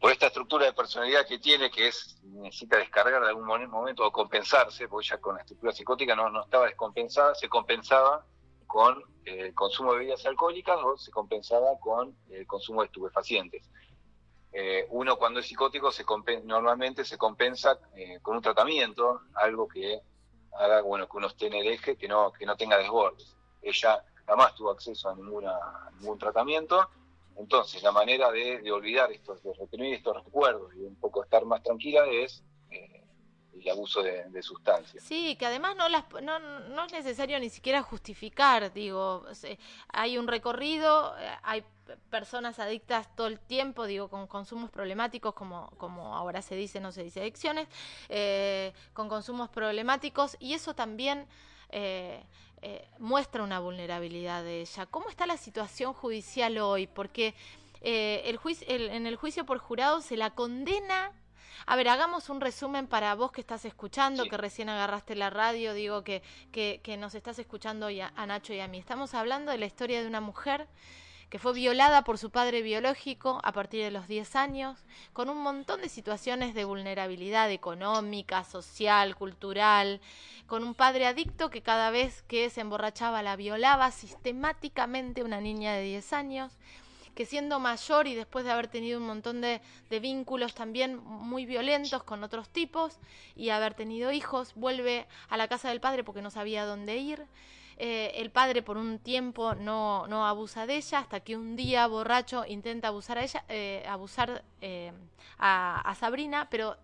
por 0.00 0.12
esta 0.12 0.26
estructura 0.26 0.66
de 0.66 0.72
personalidad 0.72 1.26
que 1.26 1.38
tiene, 1.38 1.70
que 1.70 1.88
es 1.88 2.18
necesita 2.22 2.76
descargar 2.76 3.20
de 3.22 3.28
algún 3.28 3.46
momento 3.46 4.06
o 4.06 4.12
compensarse, 4.12 4.86
porque 4.88 5.08
ella 5.08 5.20
con 5.20 5.34
la 5.34 5.40
estructura 5.40 5.72
psicótica 5.72 6.14
no, 6.14 6.30
no 6.30 6.44
estaba 6.44 6.66
descompensada, 6.66 7.34
se 7.34 7.48
compensaba 7.48 8.24
con 8.66 9.02
eh, 9.24 9.46
el 9.46 9.54
consumo 9.54 9.92
de 9.92 9.98
bebidas 9.98 10.24
alcohólicas 10.26 10.78
o 10.84 10.96
se 10.96 11.10
compensaba 11.10 11.78
con 11.80 12.16
el 12.30 12.46
consumo 12.46 12.82
de 12.82 12.86
estupefacientes. 12.86 13.68
Eh, 14.52 14.86
uno 14.90 15.16
cuando 15.16 15.40
es 15.40 15.46
psicótico 15.46 15.90
se 15.90 16.04
normalmente 16.44 17.04
se 17.04 17.18
compensa 17.18 17.78
eh, 17.94 18.18
con 18.22 18.36
un 18.36 18.42
tratamiento, 18.42 19.22
algo 19.34 19.66
que 19.68 20.00
haga 20.52 20.80
bueno 20.82 21.08
que 21.08 21.16
uno 21.16 21.26
esté 21.26 21.48
en 21.48 21.54
el 21.54 21.66
eje, 21.66 21.96
que 21.96 22.08
no, 22.08 22.32
que 22.32 22.46
no 22.46 22.56
tenga 22.56 22.78
desbordes. 22.78 23.36
Ella 23.62 24.04
jamás 24.26 24.54
tuvo 24.54 24.70
acceso 24.70 25.08
a, 25.08 25.14
ninguna, 25.14 25.52
a 25.52 25.90
ningún 25.98 26.18
tratamiento 26.18 26.88
entonces, 27.38 27.82
la 27.82 27.92
manera 27.92 28.30
de, 28.32 28.70
olvidar 28.70 29.12
estos, 29.12 29.42
de 29.42 29.52
reprimir 29.54 29.94
estos 29.94 30.24
recuerdos 30.24 30.74
y 30.74 30.80
un 30.80 30.96
poco 30.96 31.22
estar 31.22 31.44
más 31.44 31.62
tranquila 31.62 32.04
es 32.06 32.42
eh, 32.70 33.04
el 33.60 33.68
abuso 33.70 34.02
de, 34.02 34.42
sustancias. 34.42 35.04
Sí, 35.04 35.36
que 35.36 35.46
además 35.46 35.76
no, 35.76 35.88
las, 35.88 36.04
no, 36.22 36.38
no 36.40 36.86
es 36.86 36.92
necesario 36.92 37.38
ni 37.38 37.48
siquiera 37.48 37.82
justificar, 37.82 38.72
digo, 38.72 39.24
hay 39.88 40.18
un 40.18 40.26
recorrido, 40.26 41.16
eh, 41.18 41.30
hay 41.42 41.64
personas 42.10 42.58
adictas 42.58 43.14
todo 43.14 43.28
el 43.28 43.38
tiempo, 43.38 43.86
digo, 43.86 44.08
con 44.08 44.26
consumos 44.26 44.70
problemáticos, 44.70 45.34
como, 45.34 45.70
como 45.78 46.16
ahora 46.16 46.42
se 46.42 46.56
dice, 46.56 46.80
no 46.80 46.92
se 46.92 47.04
dice 47.04 47.20
adicciones, 47.20 47.68
eh, 48.08 48.72
con 48.92 49.08
consumos 49.08 49.48
problemáticos, 49.48 50.36
y 50.40 50.54
eso 50.54 50.74
también 50.74 51.26
eh, 51.70 52.24
eh, 52.62 52.88
muestra 52.98 53.42
una 53.42 53.60
vulnerabilidad 53.60 54.42
de 54.42 54.60
ella. 54.60 54.86
¿Cómo 54.86 55.08
está 55.08 55.26
la 55.26 55.36
situación 55.36 55.92
judicial 55.92 56.58
hoy? 56.58 56.86
Porque 56.86 57.34
eh, 57.80 58.22
el 58.24 58.36
juicio, 58.36 58.66
en 58.68 59.06
el 59.06 59.16
juicio 59.16 59.44
por 59.44 59.58
jurado 59.58 60.00
se 60.00 60.16
la 60.16 60.30
condena. 60.30 61.12
A 61.66 61.76
ver, 61.76 61.88
hagamos 61.88 62.30
un 62.30 62.40
resumen 62.40 62.86
para 62.86 63.14
vos 63.14 63.30
que 63.30 63.40
estás 63.40 63.64
escuchando, 63.64 64.24
que 64.24 64.36
recién 64.36 64.68
agarraste 64.68 65.14
la 65.14 65.28
radio, 65.28 65.74
digo 65.74 66.02
que, 66.02 66.22
que, 66.50 66.80
que 66.82 66.96
nos 66.96 67.14
estás 67.14 67.38
escuchando 67.38 67.88
a 67.88 68.26
Nacho 68.26 68.54
y 68.54 68.60
a 68.60 68.68
mí. 68.68 68.78
Estamos 68.78 69.14
hablando 69.14 69.52
de 69.52 69.58
la 69.58 69.66
historia 69.66 70.00
de 70.00 70.08
una 70.08 70.20
mujer 70.20 70.66
que 71.30 71.38
fue 71.38 71.52
violada 71.52 72.04
por 72.04 72.18
su 72.18 72.30
padre 72.30 72.62
biológico 72.62 73.40
a 73.44 73.52
partir 73.52 73.84
de 73.84 73.90
los 73.90 74.08
10 74.08 74.36
años, 74.36 74.84
con 75.12 75.28
un 75.28 75.38
montón 75.38 75.82
de 75.82 75.88
situaciones 75.88 76.54
de 76.54 76.64
vulnerabilidad 76.64 77.50
económica, 77.50 78.44
social, 78.44 79.14
cultural, 79.16 80.00
con 80.46 80.64
un 80.64 80.74
padre 80.74 81.06
adicto 81.06 81.50
que 81.50 81.62
cada 81.62 81.90
vez 81.90 82.22
que 82.22 82.48
se 82.50 82.62
emborrachaba 82.62 83.22
la 83.22 83.36
violaba 83.36 83.90
sistemáticamente 83.90 85.22
una 85.22 85.40
niña 85.40 85.74
de 85.74 85.82
10 85.82 86.12
años 86.12 86.52
que 87.14 87.26
siendo 87.26 87.58
mayor 87.58 88.06
y 88.06 88.14
después 88.14 88.44
de 88.44 88.52
haber 88.52 88.68
tenido 88.68 89.00
un 89.00 89.06
montón 89.06 89.40
de, 89.40 89.60
de, 89.90 89.98
vínculos 89.98 90.54
también 90.54 90.98
muy 91.04 91.46
violentos 91.46 92.04
con 92.04 92.22
otros 92.22 92.48
tipos 92.48 92.96
y 93.34 93.48
haber 93.48 93.74
tenido 93.74 94.12
hijos, 94.12 94.52
vuelve 94.54 95.08
a 95.28 95.36
la 95.36 95.48
casa 95.48 95.68
del 95.70 95.80
padre 95.80 96.04
porque 96.04 96.22
no 96.22 96.30
sabía 96.30 96.64
dónde 96.64 96.96
ir. 96.98 97.26
Eh, 97.80 98.10
el 98.16 98.32
padre 98.32 98.62
por 98.62 98.76
un 98.76 98.98
tiempo 98.98 99.54
no, 99.54 100.08
no 100.08 100.26
abusa 100.26 100.66
de 100.66 100.76
ella 100.76 100.98
hasta 100.98 101.20
que 101.20 101.36
un 101.36 101.54
día 101.54 101.86
borracho 101.86 102.44
intenta 102.44 102.88
abusar 102.88 103.18
a 103.18 103.22
ella, 103.22 103.44
eh, 103.48 103.84
abusar 103.88 104.42
eh, 104.60 104.92
a, 105.38 105.94
Sabrina, 105.94 106.48
pero 106.50 106.76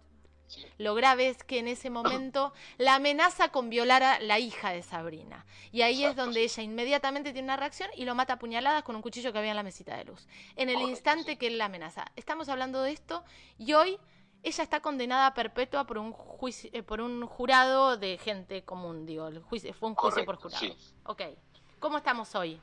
lo 0.79 0.95
grave 0.95 1.29
es 1.29 1.43
que 1.43 1.59
en 1.59 1.67
ese 1.67 1.91
momento 1.91 2.53
la 2.79 2.95
amenaza 2.95 3.49
con 3.49 3.71
violar 3.71 4.05
a 4.05 4.21
la 4.21 4.39
hija 4.39 4.71
de 4.71 4.85
Sabrina. 4.85 5.45
Y 5.73 5.83
ahí 5.83 6.05
es 6.05 6.15
donde 6.15 6.45
ella 6.45 6.63
inmediatamente 6.63 7.33
tiene 7.33 7.47
una 7.47 7.57
reacción 7.57 7.91
y 7.97 8.05
lo 8.05 8.15
mata 8.15 8.35
a 8.35 8.39
puñaladas 8.39 8.85
con 8.85 8.95
un 8.95 9.03
cuchillo 9.03 9.33
que 9.33 9.39
había 9.39 9.51
en 9.51 9.57
la 9.57 9.65
mesita 9.65 9.97
de 9.97 10.05
luz. 10.05 10.29
En 10.55 10.69
el 10.69 10.81
instante 10.81 11.39
que 11.39 11.49
él 11.49 11.59
la 11.59 11.65
amenaza. 11.65 12.05
Estamos 12.15 12.49
hablando 12.49 12.83
de 12.83 12.93
esto 12.93 13.25
y 13.59 13.73
hoy 13.73 13.99
ella 14.45 14.63
está 14.63 14.81
condenada 14.81 15.27
a 15.27 15.35
perpetua 15.35 15.85
por 15.85 15.99
un 15.99 16.13
juicio, 16.13 16.71
eh, 16.73 16.83
por 16.83 17.01
un 17.01 17.27
jurado 17.27 17.97
de 17.97 18.19
gente 18.19 18.63
común, 18.63 19.07
digo, 19.07 19.27
el 19.29 19.41
juicio, 19.41 19.73
fue 19.75 19.89
un 19.89 19.95
juicio 19.95 20.25
por 20.25 20.37
jurado. 20.37 20.61
Sí. 20.61 20.77
Ok. 21.05 21.23
¿Cómo 21.81 21.99
estamos 21.99 22.35
hoy? 22.35 22.61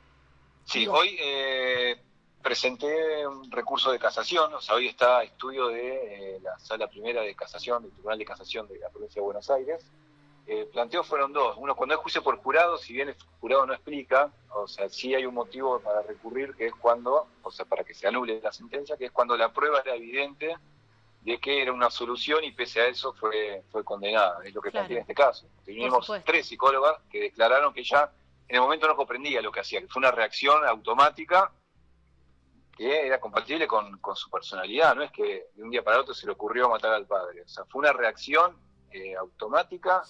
Sí, 0.64 0.86
hoy 0.86 1.16
eh, 1.20 2.00
presenté 2.40 3.26
un 3.26 3.50
recurso 3.50 3.90
de 3.90 3.98
casación, 3.98 4.52
o 4.54 4.60
sea, 4.60 4.76
hoy 4.76 4.88
está 4.88 5.22
estudio 5.22 5.68
de 5.68 6.36
eh, 6.36 6.40
la 6.40 6.58
sala 6.58 6.88
primera 6.88 7.22
de 7.22 7.34
casación, 7.34 7.82
del 7.82 7.92
Tribunal 7.92 8.18
de 8.18 8.24
Casación 8.24 8.68
de 8.68 8.78
la 8.78 8.88
provincia 8.88 9.20
de 9.20 9.24
Buenos 9.24 9.50
Aires, 9.50 9.84
eh, 10.46 10.68
planteos 10.72 11.06
fueron 11.06 11.32
dos. 11.32 11.56
Uno, 11.58 11.76
cuando 11.76 11.94
hay 11.94 12.00
juicio 12.00 12.22
por 12.22 12.36
jurado, 12.38 12.76
si 12.78 12.92
bien 12.92 13.10
el 13.10 13.16
jurado 13.40 13.66
no 13.66 13.74
explica, 13.74 14.32
o 14.50 14.66
sea, 14.66 14.88
sí 14.88 15.14
hay 15.14 15.24
un 15.24 15.34
motivo 15.34 15.78
para 15.80 16.02
recurrir, 16.02 16.54
que 16.54 16.66
es 16.66 16.74
cuando, 16.74 17.28
o 17.42 17.50
sea, 17.50 17.64
para 17.64 17.84
que 17.84 17.94
se 17.94 18.08
anule 18.08 18.40
la 18.42 18.52
sentencia, 18.52 18.96
que 18.96 19.06
es 19.06 19.12
cuando 19.12 19.36
la 19.36 19.52
prueba 19.52 19.80
era 19.80 19.94
evidente 19.94 20.56
de 21.22 21.38
que 21.38 21.62
era 21.62 21.72
una 21.72 21.90
solución 21.90 22.42
y 22.44 22.52
pese 22.52 22.80
a 22.80 22.86
eso 22.86 23.12
fue, 23.14 23.62
fue 23.70 23.84
condenada. 23.84 24.40
Es 24.44 24.54
lo 24.54 24.60
que 24.60 24.70
plantea 24.70 24.96
en 24.96 25.00
este 25.02 25.14
caso. 25.14 25.46
Teníamos 25.64 26.10
tres 26.24 26.46
psicólogas 26.46 27.00
que 27.10 27.20
declararon 27.20 27.72
que 27.72 27.80
ella 27.80 28.10
en 28.48 28.56
el 28.56 28.62
momento 28.62 28.86
no 28.86 28.96
comprendía 28.96 29.40
lo 29.40 29.52
que 29.52 29.60
hacía, 29.60 29.80
que 29.80 29.88
fue 29.88 30.00
una 30.00 30.10
reacción 30.10 30.64
automática 30.66 31.52
que 32.76 33.06
era 33.06 33.20
compatible 33.20 33.66
con, 33.66 33.98
con 33.98 34.16
su 34.16 34.30
personalidad, 34.30 34.94
no 34.94 35.02
es 35.02 35.12
que 35.12 35.46
de 35.54 35.62
un 35.62 35.70
día 35.70 35.84
para 35.84 36.00
otro 36.00 36.14
se 36.14 36.26
le 36.26 36.32
ocurrió 36.32 36.68
matar 36.68 36.92
al 36.92 37.06
padre, 37.06 37.42
o 37.42 37.48
sea, 37.48 37.64
fue 37.66 37.80
una 37.80 37.92
reacción 37.92 38.56
eh, 38.92 39.14
automática 39.14 40.02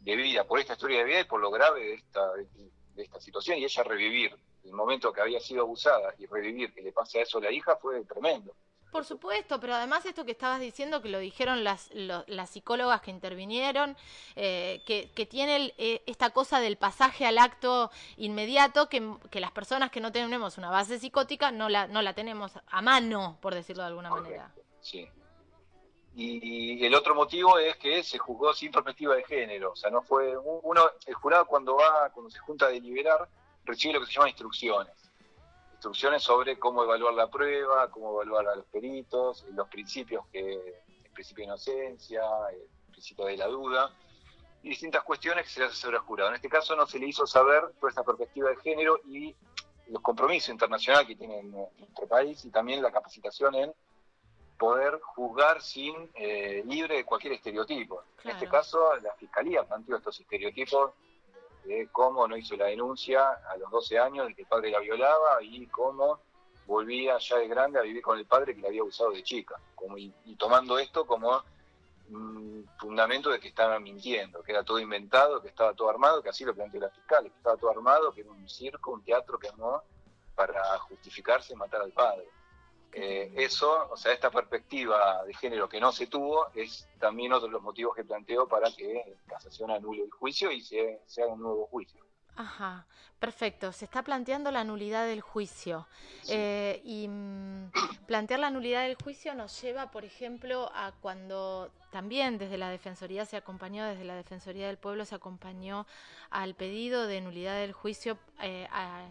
de 0.00 0.16
vida, 0.16 0.44
por 0.44 0.60
esta 0.60 0.74
historia 0.74 0.98
de 0.98 1.04
vida 1.04 1.20
y 1.20 1.24
por 1.24 1.40
lo 1.40 1.50
grave 1.50 1.80
de 1.80 1.94
esta, 1.94 2.32
de, 2.34 3.02
esta 3.02 3.18
situación. 3.18 3.58
Y 3.58 3.64
ella 3.64 3.82
revivir 3.82 4.36
el 4.62 4.72
momento 4.72 5.10
que 5.10 5.22
había 5.22 5.40
sido 5.40 5.62
abusada 5.62 6.14
y 6.18 6.26
revivir 6.26 6.74
que 6.74 6.82
le 6.82 6.92
pase 6.92 7.18
a 7.18 7.22
eso 7.22 7.38
a 7.38 7.42
la 7.42 7.50
hija 7.50 7.76
fue 7.76 8.04
tremendo. 8.04 8.54
Por 8.94 9.04
supuesto, 9.04 9.58
pero 9.58 9.74
además 9.74 10.06
esto 10.06 10.24
que 10.24 10.30
estabas 10.30 10.60
diciendo, 10.60 11.02
que 11.02 11.08
lo 11.08 11.18
dijeron 11.18 11.64
las, 11.64 11.90
las 11.92 12.48
psicólogas 12.48 13.00
que 13.00 13.10
intervinieron, 13.10 13.96
eh, 14.36 14.84
que, 14.86 15.10
que, 15.10 15.26
tiene 15.26 15.74
eh, 15.78 16.04
esta 16.06 16.30
cosa 16.30 16.60
del 16.60 16.76
pasaje 16.76 17.26
al 17.26 17.38
acto 17.38 17.90
inmediato, 18.18 18.88
que, 18.88 19.16
que, 19.32 19.40
las 19.40 19.50
personas 19.50 19.90
que 19.90 19.98
no 19.98 20.12
tenemos 20.12 20.58
una 20.58 20.70
base 20.70 21.00
psicótica 21.00 21.50
no 21.50 21.68
la, 21.68 21.88
no 21.88 22.02
la 22.02 22.14
tenemos 22.14 22.52
a 22.68 22.82
mano, 22.82 23.36
por 23.40 23.52
decirlo 23.56 23.82
de 23.82 23.88
alguna 23.88 24.10
manera. 24.10 24.54
Sí, 24.80 25.08
y, 26.14 26.86
el 26.86 26.94
otro 26.94 27.16
motivo 27.16 27.58
es 27.58 27.76
que 27.78 28.04
se 28.04 28.18
juzgó 28.18 28.54
sin 28.54 28.70
perspectiva 28.70 29.16
de 29.16 29.24
género, 29.24 29.72
o 29.72 29.76
sea, 29.76 29.90
no 29.90 30.02
fue 30.02 30.36
uno, 30.36 30.88
el 31.04 31.14
jurado 31.14 31.46
cuando 31.46 31.74
va, 31.74 32.10
cuando 32.10 32.30
se 32.30 32.38
junta 32.38 32.66
a 32.66 32.68
deliberar, 32.68 33.28
recibe 33.64 33.94
lo 33.94 34.00
que 34.00 34.06
se 34.06 34.12
llama 34.12 34.28
instrucciones, 34.28 35.03
instrucciones 35.84 36.22
sobre 36.22 36.58
cómo 36.58 36.82
evaluar 36.82 37.12
la 37.12 37.28
prueba, 37.28 37.90
cómo 37.90 38.14
evaluar 38.14 38.48
a 38.48 38.56
los 38.56 38.64
peritos, 38.66 39.44
los 39.52 39.68
principios 39.68 40.24
que, 40.32 40.54
el 40.54 41.10
principio 41.12 41.42
de 41.42 41.48
inocencia, 41.48 42.22
el 42.50 42.90
principio 42.90 43.26
de 43.26 43.36
la 43.36 43.46
duda, 43.48 43.90
y 44.62 44.70
distintas 44.70 45.02
cuestiones 45.02 45.44
que 45.44 45.50
se 45.50 45.60
le 45.60 45.66
hace 45.66 45.76
sobre 45.76 45.98
el 45.98 46.02
jurado. 46.02 46.30
En 46.30 46.36
este 46.36 46.48
caso 46.48 46.74
no 46.74 46.86
se 46.86 46.98
le 46.98 47.06
hizo 47.06 47.26
saber 47.26 47.64
toda 47.78 47.90
esta 47.90 48.02
perspectiva 48.02 48.48
de 48.48 48.56
género 48.56 48.98
y 49.04 49.36
los 49.88 50.00
compromisos 50.00 50.48
internacionales 50.48 51.06
que 51.06 51.16
tiene 51.16 51.42
nuestro 51.42 52.08
país 52.08 52.42
y 52.46 52.50
también 52.50 52.80
la 52.80 52.90
capacitación 52.90 53.54
en 53.54 53.74
poder 54.58 54.98
juzgar 55.02 55.60
sin 55.60 56.10
eh, 56.14 56.62
libre 56.64 56.96
de 56.96 57.04
cualquier 57.04 57.34
estereotipo. 57.34 58.04
En 58.24 58.30
este 58.30 58.48
caso, 58.48 58.96
la 59.02 59.12
Fiscalía 59.16 59.64
planteó 59.64 59.96
estos 59.96 60.18
estereotipos 60.18 60.92
de 61.64 61.88
cómo 61.90 62.28
no 62.28 62.36
hizo 62.36 62.56
la 62.56 62.66
denuncia 62.66 63.26
a 63.50 63.56
los 63.56 63.70
12 63.70 63.98
años 63.98 64.26
de 64.26 64.34
que 64.34 64.42
el 64.42 64.48
padre 64.48 64.70
la 64.70 64.80
violaba 64.80 65.42
y 65.42 65.66
cómo 65.68 66.20
volvía 66.66 67.18
ya 67.18 67.38
de 67.38 67.48
grande 67.48 67.78
a 67.78 67.82
vivir 67.82 68.02
con 68.02 68.18
el 68.18 68.26
padre 68.26 68.54
que 68.54 68.60
la 68.60 68.68
había 68.68 68.84
usado 68.84 69.10
de 69.10 69.22
chica. 69.22 69.58
Como, 69.74 69.98
y, 69.98 70.12
tomando 70.38 70.78
esto 70.78 71.06
como 71.06 71.42
fundamento 72.78 73.30
de 73.30 73.40
que 73.40 73.48
estaba 73.48 73.78
mintiendo, 73.80 74.42
que 74.42 74.52
era 74.52 74.62
todo 74.62 74.78
inventado, 74.78 75.40
que 75.40 75.48
estaba 75.48 75.72
todo 75.72 75.88
armado, 75.88 76.22
que 76.22 76.28
así 76.28 76.44
lo 76.44 76.54
planteó 76.54 76.80
la 76.80 76.90
fiscal, 76.90 77.24
que 77.24 77.36
estaba 77.36 77.56
todo 77.56 77.70
armado, 77.70 78.12
que 78.12 78.20
era 78.20 78.30
un 78.30 78.48
circo, 78.48 78.92
un 78.92 79.02
teatro 79.02 79.38
que 79.38 79.48
armó 79.48 79.82
para 80.34 80.78
justificarse 80.80 81.54
y 81.54 81.56
matar 81.56 81.80
al 81.80 81.92
padre. 81.92 82.28
Eh, 82.96 83.32
eso, 83.36 83.88
o 83.90 83.96
sea, 83.96 84.12
esta 84.12 84.30
perspectiva 84.30 85.24
de 85.24 85.34
género 85.34 85.68
que 85.68 85.80
no 85.80 85.90
se 85.90 86.06
tuvo, 86.06 86.46
es 86.54 86.88
también 87.00 87.32
otro 87.32 87.48
de 87.48 87.52
los 87.52 87.62
motivos 87.62 87.96
que 87.96 88.04
planteo 88.04 88.46
para 88.46 88.70
que 88.70 89.16
casación 89.26 89.72
anule 89.72 90.04
el 90.04 90.10
juicio 90.12 90.52
y 90.52 90.60
se, 90.60 91.00
haga 91.18 91.32
un 91.32 91.42
nuevo 91.42 91.66
juicio. 91.66 92.00
Ajá, 92.36 92.86
perfecto. 93.18 93.72
Se 93.72 93.84
está 93.84 94.02
planteando 94.02 94.52
la 94.52 94.62
nulidad 94.62 95.06
del 95.06 95.20
juicio. 95.22 95.88
Eh, 96.28 96.80
y 96.84 97.08
mm, 97.08 97.70
plantear 98.06 98.38
la 98.38 98.50
nulidad 98.50 98.82
del 98.82 98.96
juicio 98.96 99.34
nos 99.34 99.60
lleva, 99.60 99.90
por 99.90 100.04
ejemplo, 100.04 100.70
a 100.72 100.92
cuando 101.00 101.72
también 101.90 102.38
desde 102.38 102.58
la 102.58 102.70
Defensoría 102.70 103.24
se 103.24 103.36
acompañó, 103.36 103.84
desde 103.84 104.04
la 104.04 104.14
Defensoría 104.14 104.68
del 104.68 104.78
Pueblo 104.78 105.04
se 105.04 105.16
acompañó 105.16 105.86
al 106.30 106.54
pedido 106.54 107.06
de 107.08 107.20
nulidad 107.20 107.58
del 107.58 107.72
juicio 107.72 108.18
eh, 108.40 108.68
a, 108.70 109.08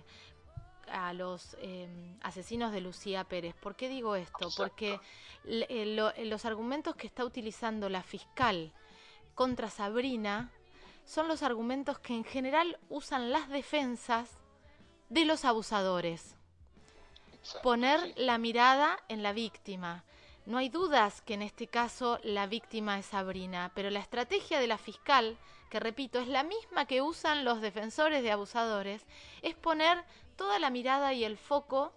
a 0.93 1.11
los 1.13 1.57
em, 1.59 2.17
asesinos 2.21 2.71
de 2.71 2.81
Lucía 2.81 3.23
Pérez. 3.23 3.55
¿Por 3.55 3.75
qué 3.75 3.89
digo 3.89 4.15
esto? 4.15 4.49
Porque 4.55 4.99
eh, 5.45 5.65
eh, 5.69 6.25
los 6.25 6.45
argumentos 6.45 6.95
que 6.95 7.07
está 7.07 7.25
utilizando 7.25 7.89
la 7.89 8.03
fiscal 8.03 8.71
contra 9.35 9.69
Sabrina 9.69 10.51
son 11.05 11.27
los 11.27 11.43
argumentos 11.43 11.99
que 11.99 12.13
en 12.13 12.23
general 12.23 12.79
usan 12.89 13.31
las 13.31 13.49
defensas 13.49 14.29
de 15.09 15.25
los 15.25 15.45
abusadores. 15.45 16.37
Poner 17.61 18.13
la 18.15 18.37
mirada 18.37 18.97
en 19.09 19.21
la 19.21 19.33
víctima. 19.33 20.05
No 20.45 20.57
hay 20.57 20.69
dudas 20.69 21.21
que 21.21 21.33
en 21.33 21.41
este 21.41 21.67
caso 21.67 22.19
la 22.23 22.47
víctima 22.47 22.99
es 22.99 23.07
Sabrina, 23.07 23.71
pero 23.75 23.89
la 23.89 23.99
estrategia 23.99 24.59
de 24.59 24.67
la 24.67 24.77
fiscal, 24.77 25.37
que 25.69 25.79
repito, 25.79 26.19
es 26.19 26.27
la 26.27 26.43
misma 26.43 26.85
que 26.85 27.01
usan 27.01 27.45
los 27.45 27.61
defensores 27.61 28.23
de 28.23 28.31
abusadores, 28.31 29.05
es 29.41 29.55
poner 29.55 30.03
toda 30.35 30.59
la 30.59 30.69
mirada 30.69 31.13
y 31.13 31.23
el 31.23 31.37
foco 31.37 31.93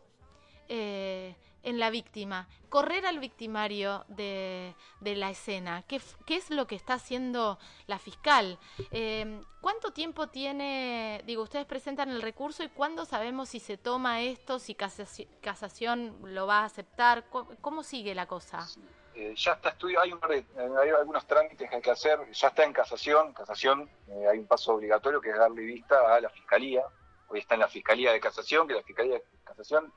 eh, 0.68 1.34
en 1.62 1.80
la 1.80 1.90
víctima, 1.90 2.46
correr 2.68 3.06
al 3.06 3.18
victimario 3.18 4.04
de, 4.06 4.72
la 5.00 5.30
escena. 5.30 5.82
¿Qué, 5.88 6.00
es 6.28 6.50
lo 6.50 6.68
que 6.68 6.76
está 6.76 6.94
haciendo 6.94 7.58
la 7.88 7.98
fiscal? 7.98 8.56
Eh, 8.92 9.40
¿Cuánto 9.60 9.92
tiempo 9.92 10.28
tiene, 10.28 11.22
digo, 11.26 11.42
ustedes 11.42 11.66
presentan 11.66 12.10
el 12.10 12.22
recurso 12.22 12.62
y 12.62 12.68
cuándo 12.68 13.04
sabemos 13.04 13.48
si 13.48 13.58
se 13.58 13.78
toma 13.78 14.22
esto, 14.22 14.60
si 14.60 14.76
casación, 14.76 16.16
lo 16.22 16.46
va 16.46 16.60
a 16.60 16.66
aceptar? 16.66 17.24
¿Cómo, 17.30 17.82
sigue 17.82 18.14
la 18.14 18.26
cosa? 18.26 18.64
Eh, 19.16 19.34
ya 19.36 19.54
está 19.54 19.70
estudio, 19.70 20.00
hay, 20.00 20.12
hay, 20.12 20.90
algunos 20.90 21.26
trámites 21.26 21.68
que 21.68 21.74
hay 21.74 21.82
que 21.82 21.90
hacer, 21.90 22.30
ya 22.30 22.46
está 22.46 22.62
en 22.62 22.72
casación, 22.72 23.32
casación 23.32 23.90
hay 24.30 24.38
un 24.38 24.46
paso 24.46 24.74
obligatorio 24.74 25.20
que 25.20 25.30
es 25.30 25.36
darle 25.36 25.62
vista 25.62 26.14
a 26.14 26.20
la 26.20 26.28
fiscalía, 26.28 26.84
hoy 27.28 27.40
está 27.40 27.54
en 27.54 27.60
la 27.60 27.68
Fiscalía 27.68 28.12
de 28.12 28.20
Casación, 28.20 28.66
que 28.66 28.74
la 28.74 28.82
Fiscalía 28.82 29.14
de 29.14 29.24
Casación 29.44 29.92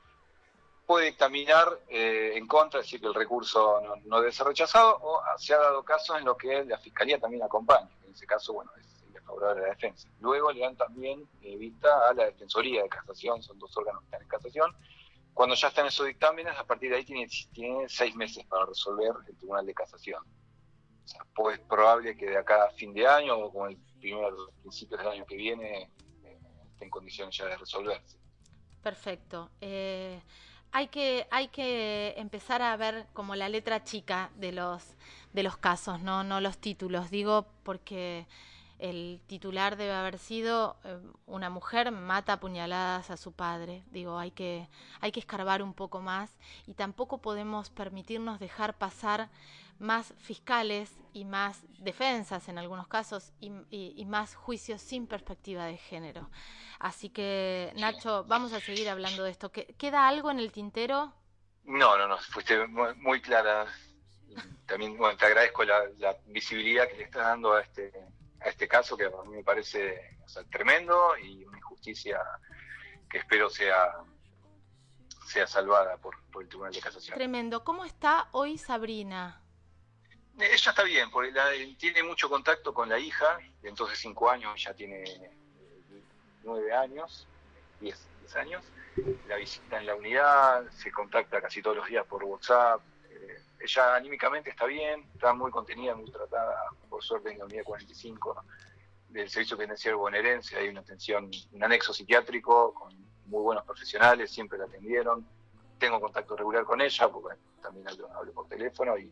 puede 0.86 1.06
dictaminar 1.06 1.80
eh, 1.88 2.32
en 2.34 2.46
contra, 2.46 2.80
es 2.80 2.86
decir, 2.86 3.00
que 3.00 3.06
el 3.06 3.14
recurso 3.14 3.80
no, 4.04 4.18
debe 4.18 4.32
ser 4.32 4.46
rechazado, 4.46 4.98
o 5.00 5.22
se 5.38 5.54
ha 5.54 5.58
dado 5.58 5.84
caso 5.84 6.16
en 6.18 6.24
lo 6.24 6.36
que 6.36 6.64
la 6.64 6.78
Fiscalía 6.78 7.18
también 7.20 7.42
acompaña, 7.42 7.88
en 8.04 8.12
ese 8.12 8.26
caso, 8.26 8.52
bueno, 8.54 8.72
es 8.78 8.90
favorable 9.30 9.60
a 9.60 9.68
la 9.68 9.74
defensa. 9.74 10.08
Luego 10.20 10.52
le 10.52 10.60
dan 10.60 10.76
también 10.76 11.28
eh, 11.42 11.56
vista 11.56 12.08
a 12.08 12.14
la 12.14 12.26
Defensoría 12.26 12.82
de 12.82 12.88
Casación, 12.88 13.42
son 13.42 13.58
dos 13.58 13.76
órganos 13.76 14.00
que 14.00 14.06
están 14.06 14.22
en 14.22 14.28
casación. 14.28 14.76
Cuando 15.32 15.54
ya 15.54 15.68
están 15.68 15.86
esos 15.86 16.06
dictámenes, 16.06 16.56
a 16.58 16.64
partir 16.64 16.90
de 16.90 16.96
ahí 16.96 17.04
tiene, 17.04 17.28
tiene 17.52 17.88
seis 17.88 18.14
meses 18.16 18.44
para 18.46 18.66
resolver 18.66 19.12
el 19.28 19.36
Tribunal 19.36 19.66
de 19.66 19.74
Casación. 19.74 20.22
O 21.04 21.08
sea, 21.08 21.24
pues 21.34 21.58
es 21.58 21.64
probable 21.66 22.16
que 22.16 22.26
de 22.26 22.36
acá 22.36 22.64
a 22.64 22.70
fin 22.72 22.92
de 22.92 23.06
año 23.06 23.38
o 23.38 23.52
con 23.52 23.70
el 23.70 23.78
primer 24.00 24.32
principios 24.60 25.00
del 25.00 25.08
año 25.08 25.26
que 25.26 25.36
viene 25.36 25.90
en 26.80 26.90
condiciones 26.90 27.36
ya 27.36 27.46
de 27.46 27.56
resolverse. 27.56 28.18
Perfecto. 28.82 29.50
Eh, 29.60 30.20
hay 30.72 30.88
que, 30.88 31.26
hay 31.30 31.48
que 31.48 32.14
empezar 32.16 32.62
a 32.62 32.76
ver 32.76 33.06
como 33.12 33.34
la 33.34 33.48
letra 33.48 33.84
chica 33.84 34.30
de 34.36 34.52
los, 34.52 34.84
de 35.32 35.42
los 35.42 35.56
casos, 35.56 36.00
¿no? 36.00 36.24
no 36.24 36.40
los 36.40 36.58
títulos. 36.58 37.10
Digo 37.10 37.46
porque 37.62 38.26
el 38.80 39.20
titular 39.26 39.76
debe 39.76 39.92
haber 39.92 40.18
sido 40.18 40.76
eh, 40.84 40.98
una 41.26 41.50
mujer 41.50 41.92
mata 41.92 42.40
puñaladas 42.40 43.10
a 43.10 43.16
su 43.16 43.32
padre. 43.32 43.82
Digo, 43.90 44.18
hay 44.18 44.30
que, 44.30 44.68
hay 45.00 45.12
que 45.12 45.20
escarbar 45.20 45.62
un 45.62 45.74
poco 45.74 46.00
más 46.00 46.30
y 46.66 46.74
tampoco 46.74 47.18
podemos 47.18 47.70
permitirnos 47.70 48.40
dejar 48.40 48.78
pasar 48.78 49.28
más 49.80 50.14
fiscales 50.18 50.92
y 51.12 51.24
más 51.24 51.62
defensas 51.78 52.48
en 52.48 52.58
algunos 52.58 52.86
casos 52.86 53.32
y, 53.40 54.04
más 54.04 54.34
juicios 54.34 54.80
sin 54.82 55.06
perspectiva 55.06 55.64
de 55.64 55.78
género. 55.78 56.30
Así 56.78 57.08
que, 57.08 57.72
Nacho, 57.76 58.24
vamos 58.24 58.52
a 58.52 58.60
seguir 58.60 58.88
hablando 58.88 59.24
de 59.24 59.30
esto. 59.30 59.50
¿Queda 59.50 60.06
algo 60.06 60.30
en 60.30 60.38
el 60.38 60.52
tintero? 60.52 61.12
No, 61.64 61.96
no, 61.96 62.06
no, 62.06 62.18
fuiste 62.18 62.66
muy, 62.66 63.20
clara. 63.20 63.66
También 64.66 64.96
bueno, 64.96 65.16
te 65.16 65.26
agradezco 65.26 65.64
la, 65.64 66.16
visibilidad 66.26 66.86
que 66.86 66.98
le 66.98 67.04
estás 67.04 67.24
dando 67.24 67.54
a 67.54 67.62
este, 67.62 67.92
a 68.40 68.48
este 68.48 68.68
caso, 68.68 68.96
que 68.96 69.06
a 69.06 69.10
mí 69.26 69.36
me 69.36 69.44
parece 69.44 70.18
tremendo 70.52 71.16
y 71.18 71.44
una 71.44 71.58
injusticia 71.58 72.20
que 73.08 73.18
espero 73.18 73.50
sea 73.50 73.96
sea 75.26 75.46
salvada 75.46 75.96
por, 75.98 76.20
por 76.32 76.42
el 76.42 76.48
Tribunal 76.48 76.72
de 76.72 76.80
Casación. 76.80 77.14
Tremendo. 77.14 77.62
¿Cómo 77.62 77.84
está 77.84 78.28
hoy 78.32 78.58
Sabrina? 78.58 79.39
Ella 80.38 80.70
está 80.70 80.82
bien, 80.84 81.10
porque 81.10 81.32
tiene 81.78 82.02
mucho 82.02 82.28
contacto 82.28 82.72
con 82.72 82.88
la 82.88 82.98
hija, 82.98 83.38
de 83.62 83.68
entonces 83.68 83.98
cinco 83.98 84.30
años, 84.30 84.62
ya 84.62 84.72
tiene 84.72 85.04
nueve 86.42 86.72
años, 86.72 87.26
diez, 87.80 88.06
años. 88.34 88.64
La 89.28 89.36
visita 89.36 89.78
en 89.78 89.86
la 89.86 89.94
unidad, 89.94 90.70
se 90.70 90.90
contacta 90.90 91.40
casi 91.40 91.62
todos 91.62 91.76
los 91.76 91.88
días 91.88 92.06
por 92.06 92.24
WhatsApp. 92.24 92.80
Eh, 93.10 93.42
ella 93.60 93.94
anímicamente 93.94 94.50
está 94.50 94.66
bien, 94.66 95.08
está 95.14 95.32
muy 95.32 95.50
contenida, 95.50 95.94
muy 95.94 96.10
tratada 96.10 96.70
por 96.88 97.02
suerte 97.02 97.32
en 97.32 97.38
la 97.38 97.44
unidad 97.44 97.64
45 97.64 98.44
del 99.10 99.28
Servicio 99.28 99.56
Penitenciario 99.56 99.98
Bonaerense, 99.98 100.56
hay 100.56 100.68
una 100.68 100.80
atención, 100.80 101.30
un 101.52 101.64
anexo 101.64 101.92
psiquiátrico 101.92 102.72
con 102.74 102.94
muy 103.26 103.42
buenos 103.42 103.64
profesionales, 103.64 104.30
siempre 104.30 104.58
la 104.58 104.64
atendieron. 104.64 105.26
Tengo 105.78 106.00
contacto 106.00 106.36
regular 106.36 106.64
con 106.64 106.80
ella, 106.80 107.08
porque 107.08 107.38
también 107.62 107.88
hablo, 107.88 108.32
por 108.32 108.48
teléfono 108.48 108.96
y, 108.98 109.10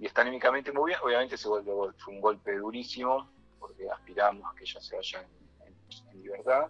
está 0.00 0.22
anímicamente 0.22 0.72
muy 0.72 0.90
bien. 0.90 1.00
Obviamente 1.02 1.36
ese 1.36 1.48
golpe 1.48 1.70
fue 1.98 2.14
un 2.14 2.20
golpe 2.20 2.56
durísimo, 2.56 3.28
porque 3.58 3.88
aspiramos 3.90 4.44
a 4.50 4.54
que 4.56 4.64
ella 4.64 4.80
se 4.80 4.96
vaya 4.96 5.20
en, 5.20 6.22
libertad, 6.22 6.68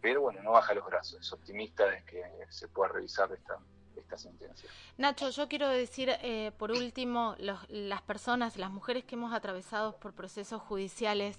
pero 0.00 0.20
bueno, 0.22 0.42
no 0.42 0.52
baja 0.52 0.74
los 0.74 0.86
brazos, 0.86 1.20
es 1.20 1.32
optimista 1.32 1.86
de 1.86 2.04
que 2.04 2.22
se 2.50 2.68
pueda 2.68 2.92
revisar 2.92 3.32
esta, 3.32 3.58
esta 3.96 4.16
sentencia. 4.16 4.68
Nacho, 4.96 5.30
yo 5.30 5.48
quiero 5.48 5.68
decir, 5.68 6.10
eh, 6.22 6.52
por 6.56 6.70
último, 6.70 7.34
las 7.38 8.02
personas, 8.02 8.56
las 8.56 8.70
mujeres 8.70 9.04
que 9.04 9.16
hemos 9.16 9.32
atravesado 9.32 9.96
por 9.96 10.14
procesos 10.14 10.62
judiciales, 10.62 11.38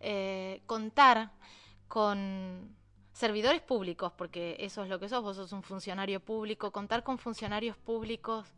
eh, 0.00 0.62
contar 0.66 1.30
con 1.86 2.74
servidores 3.12 3.62
públicos, 3.62 4.12
porque 4.16 4.56
eso 4.58 4.82
es 4.82 4.88
lo 4.88 4.98
que 4.98 5.08
sos, 5.08 5.22
vos 5.22 5.36
sos 5.36 5.52
un 5.52 5.62
funcionario 5.62 6.18
público, 6.18 6.72
contar 6.72 7.04
con 7.04 7.18
funcionarios 7.18 7.76
públicos 7.76 8.48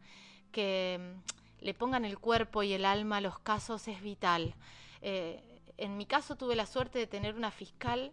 que 0.53 1.15
le 1.61 1.75
pongan 1.75 2.05
el 2.05 2.19
cuerpo 2.19 2.63
y 2.63 2.73
el 2.73 2.85
alma 2.85 3.19
a 3.19 3.21
los 3.21 3.39
casos 3.39 3.89
es 3.89 4.01
vital. 4.03 4.55
Eh, 5.03 5.43
en 5.77 5.97
mi 5.97 6.07
caso 6.07 6.37
tuve 6.37 6.57
la 6.57 6.67
suerte 6.67 6.99
de 6.99 7.07
tener 7.07 7.35
una 7.35 7.51
fiscal 7.51 8.13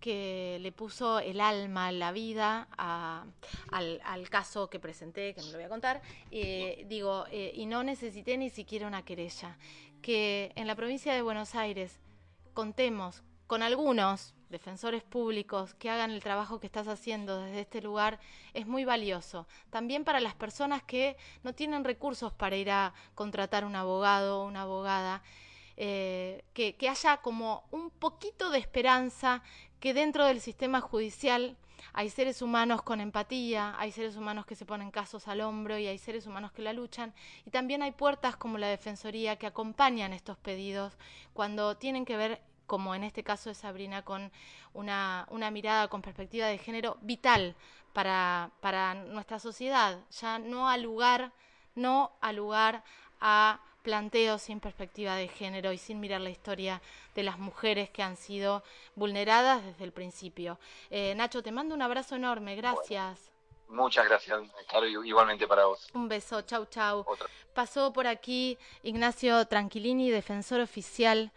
que 0.00 0.58
le 0.60 0.70
puso 0.72 1.18
el 1.18 1.40
alma, 1.40 1.90
la 1.90 2.12
vida 2.12 2.68
al, 2.76 4.28
caso 4.28 4.68
que 4.68 4.78
presenté, 4.78 5.34
que 5.34 5.40
no 5.40 5.46
lo 5.46 5.54
voy 5.54 5.64
a 5.64 5.68
contar, 5.68 6.02
eh, 6.30 6.84
digo, 6.88 7.24
y 7.30 7.64
no 7.66 7.82
necesité 7.82 8.36
ni 8.36 8.50
siquiera 8.50 8.86
una 8.86 9.04
querella. 9.04 9.56
Que 10.02 10.52
en 10.56 10.66
la 10.66 10.74
provincia 10.74 11.14
de 11.14 11.22
Buenos 11.22 11.54
Aires 11.54 12.00
contemos 12.52 13.22
con 13.46 13.62
algunos 13.62 14.33
defensores 14.48 15.02
públicos 15.02 15.74
que 15.74 15.90
hagan 15.90 16.10
el 16.10 16.22
trabajo 16.22 16.60
que 16.60 16.66
estás 16.66 16.88
haciendo 16.88 17.40
desde 17.40 17.60
este 17.60 17.82
lugar 17.82 18.20
es 18.52 18.66
muy 18.66 18.84
valioso. 18.84 19.46
También 19.70 20.04
para 20.04 20.20
las 20.20 20.34
personas 20.34 20.82
que 20.82 21.16
no 21.42 21.54
tienen 21.54 21.84
recursos 21.84 22.32
para 22.32 22.56
ir 22.56 22.70
a 22.70 22.94
contratar 23.14 23.64
un 23.64 23.76
abogado 23.76 24.40
o 24.40 24.46
una 24.46 24.62
abogada. 24.62 25.22
Eh, 25.76 26.44
que, 26.52 26.76
que, 26.76 26.88
haya 26.88 27.16
como 27.16 27.64
un 27.72 27.90
poquito 27.90 28.50
de 28.50 28.58
esperanza 28.58 29.42
que 29.80 29.92
dentro 29.92 30.24
del 30.24 30.40
sistema 30.40 30.80
judicial 30.80 31.56
hay 31.92 32.10
seres 32.10 32.42
humanos 32.42 32.82
con 32.82 33.00
empatía, 33.00 33.74
hay 33.78 33.92
seres 33.92 34.16
humanos 34.16 34.46
que 34.46 34.54
se 34.54 34.64
ponen 34.64 34.90
casos 34.90 35.28
al 35.28 35.40
hombro 35.40 35.78
y 35.78 35.86
hay 35.86 35.98
seres 35.98 36.26
humanos 36.26 36.52
que 36.52 36.62
la 36.62 36.72
luchan. 36.72 37.14
Y 37.44 37.50
también 37.50 37.82
hay 37.82 37.92
puertas 37.92 38.36
como 38.36 38.58
la 38.58 38.68
Defensoría 38.68 39.36
que 39.36 39.46
acompañan 39.46 40.12
estos 40.12 40.38
pedidos 40.38 40.96
cuando 41.32 41.76
tienen 41.76 42.04
que 42.04 42.16
ver, 42.16 42.40
como 42.66 42.94
en 42.94 43.04
este 43.04 43.22
caso 43.22 43.48
de 43.48 43.54
Sabrina, 43.54 44.02
con 44.02 44.30
una, 44.72 45.26
una 45.30 45.50
mirada 45.50 45.88
con 45.88 46.02
perspectiva 46.02 46.46
de 46.46 46.58
género 46.58 46.98
vital 47.00 47.54
para, 47.92 48.50
para 48.60 48.94
nuestra 48.94 49.38
sociedad. 49.38 49.98
Ya 50.20 50.38
no 50.38 50.68
al 50.68 50.82
lugar, 50.82 51.32
no 51.74 52.12
al 52.20 52.36
lugar 52.36 52.84
a 53.20 53.60
planteo 53.84 54.38
sin 54.38 54.60
perspectiva 54.60 55.14
de 55.14 55.28
género 55.28 55.70
y 55.70 55.78
sin 55.78 56.00
mirar 56.00 56.22
la 56.22 56.30
historia 56.30 56.80
de 57.14 57.22
las 57.22 57.38
mujeres 57.38 57.90
que 57.90 58.02
han 58.02 58.16
sido 58.16 58.64
vulneradas 58.96 59.62
desde 59.62 59.84
el 59.84 59.92
principio. 59.92 60.58
Eh, 60.90 61.14
Nacho, 61.14 61.42
te 61.42 61.52
mando 61.52 61.74
un 61.74 61.82
abrazo 61.82 62.16
enorme, 62.16 62.56
gracias. 62.56 63.30
muchas 63.68 64.06
gracias, 64.06 64.40
Caro, 64.70 64.86
igualmente 64.86 65.46
para 65.46 65.66
vos. 65.66 65.86
Un 65.92 66.08
beso, 66.08 66.40
chau, 66.42 66.64
chau. 66.66 67.04
Pasó 67.52 67.92
por 67.92 68.06
aquí 68.06 68.58
Ignacio 68.82 69.46
Tranquilini, 69.46 70.10
defensor 70.10 70.60
oficial 70.60 71.30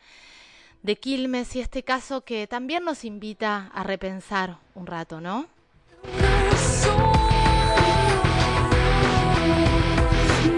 de 0.84 0.96
Quilmes, 0.96 1.56
y 1.56 1.60
este 1.60 1.84
caso 1.84 2.22
que 2.22 2.48
también 2.48 2.84
nos 2.84 3.04
invita 3.04 3.72
a 3.74 3.84
repensar 3.84 4.58
un 4.76 4.88
rato, 4.88 5.22
¿no? 5.22 5.48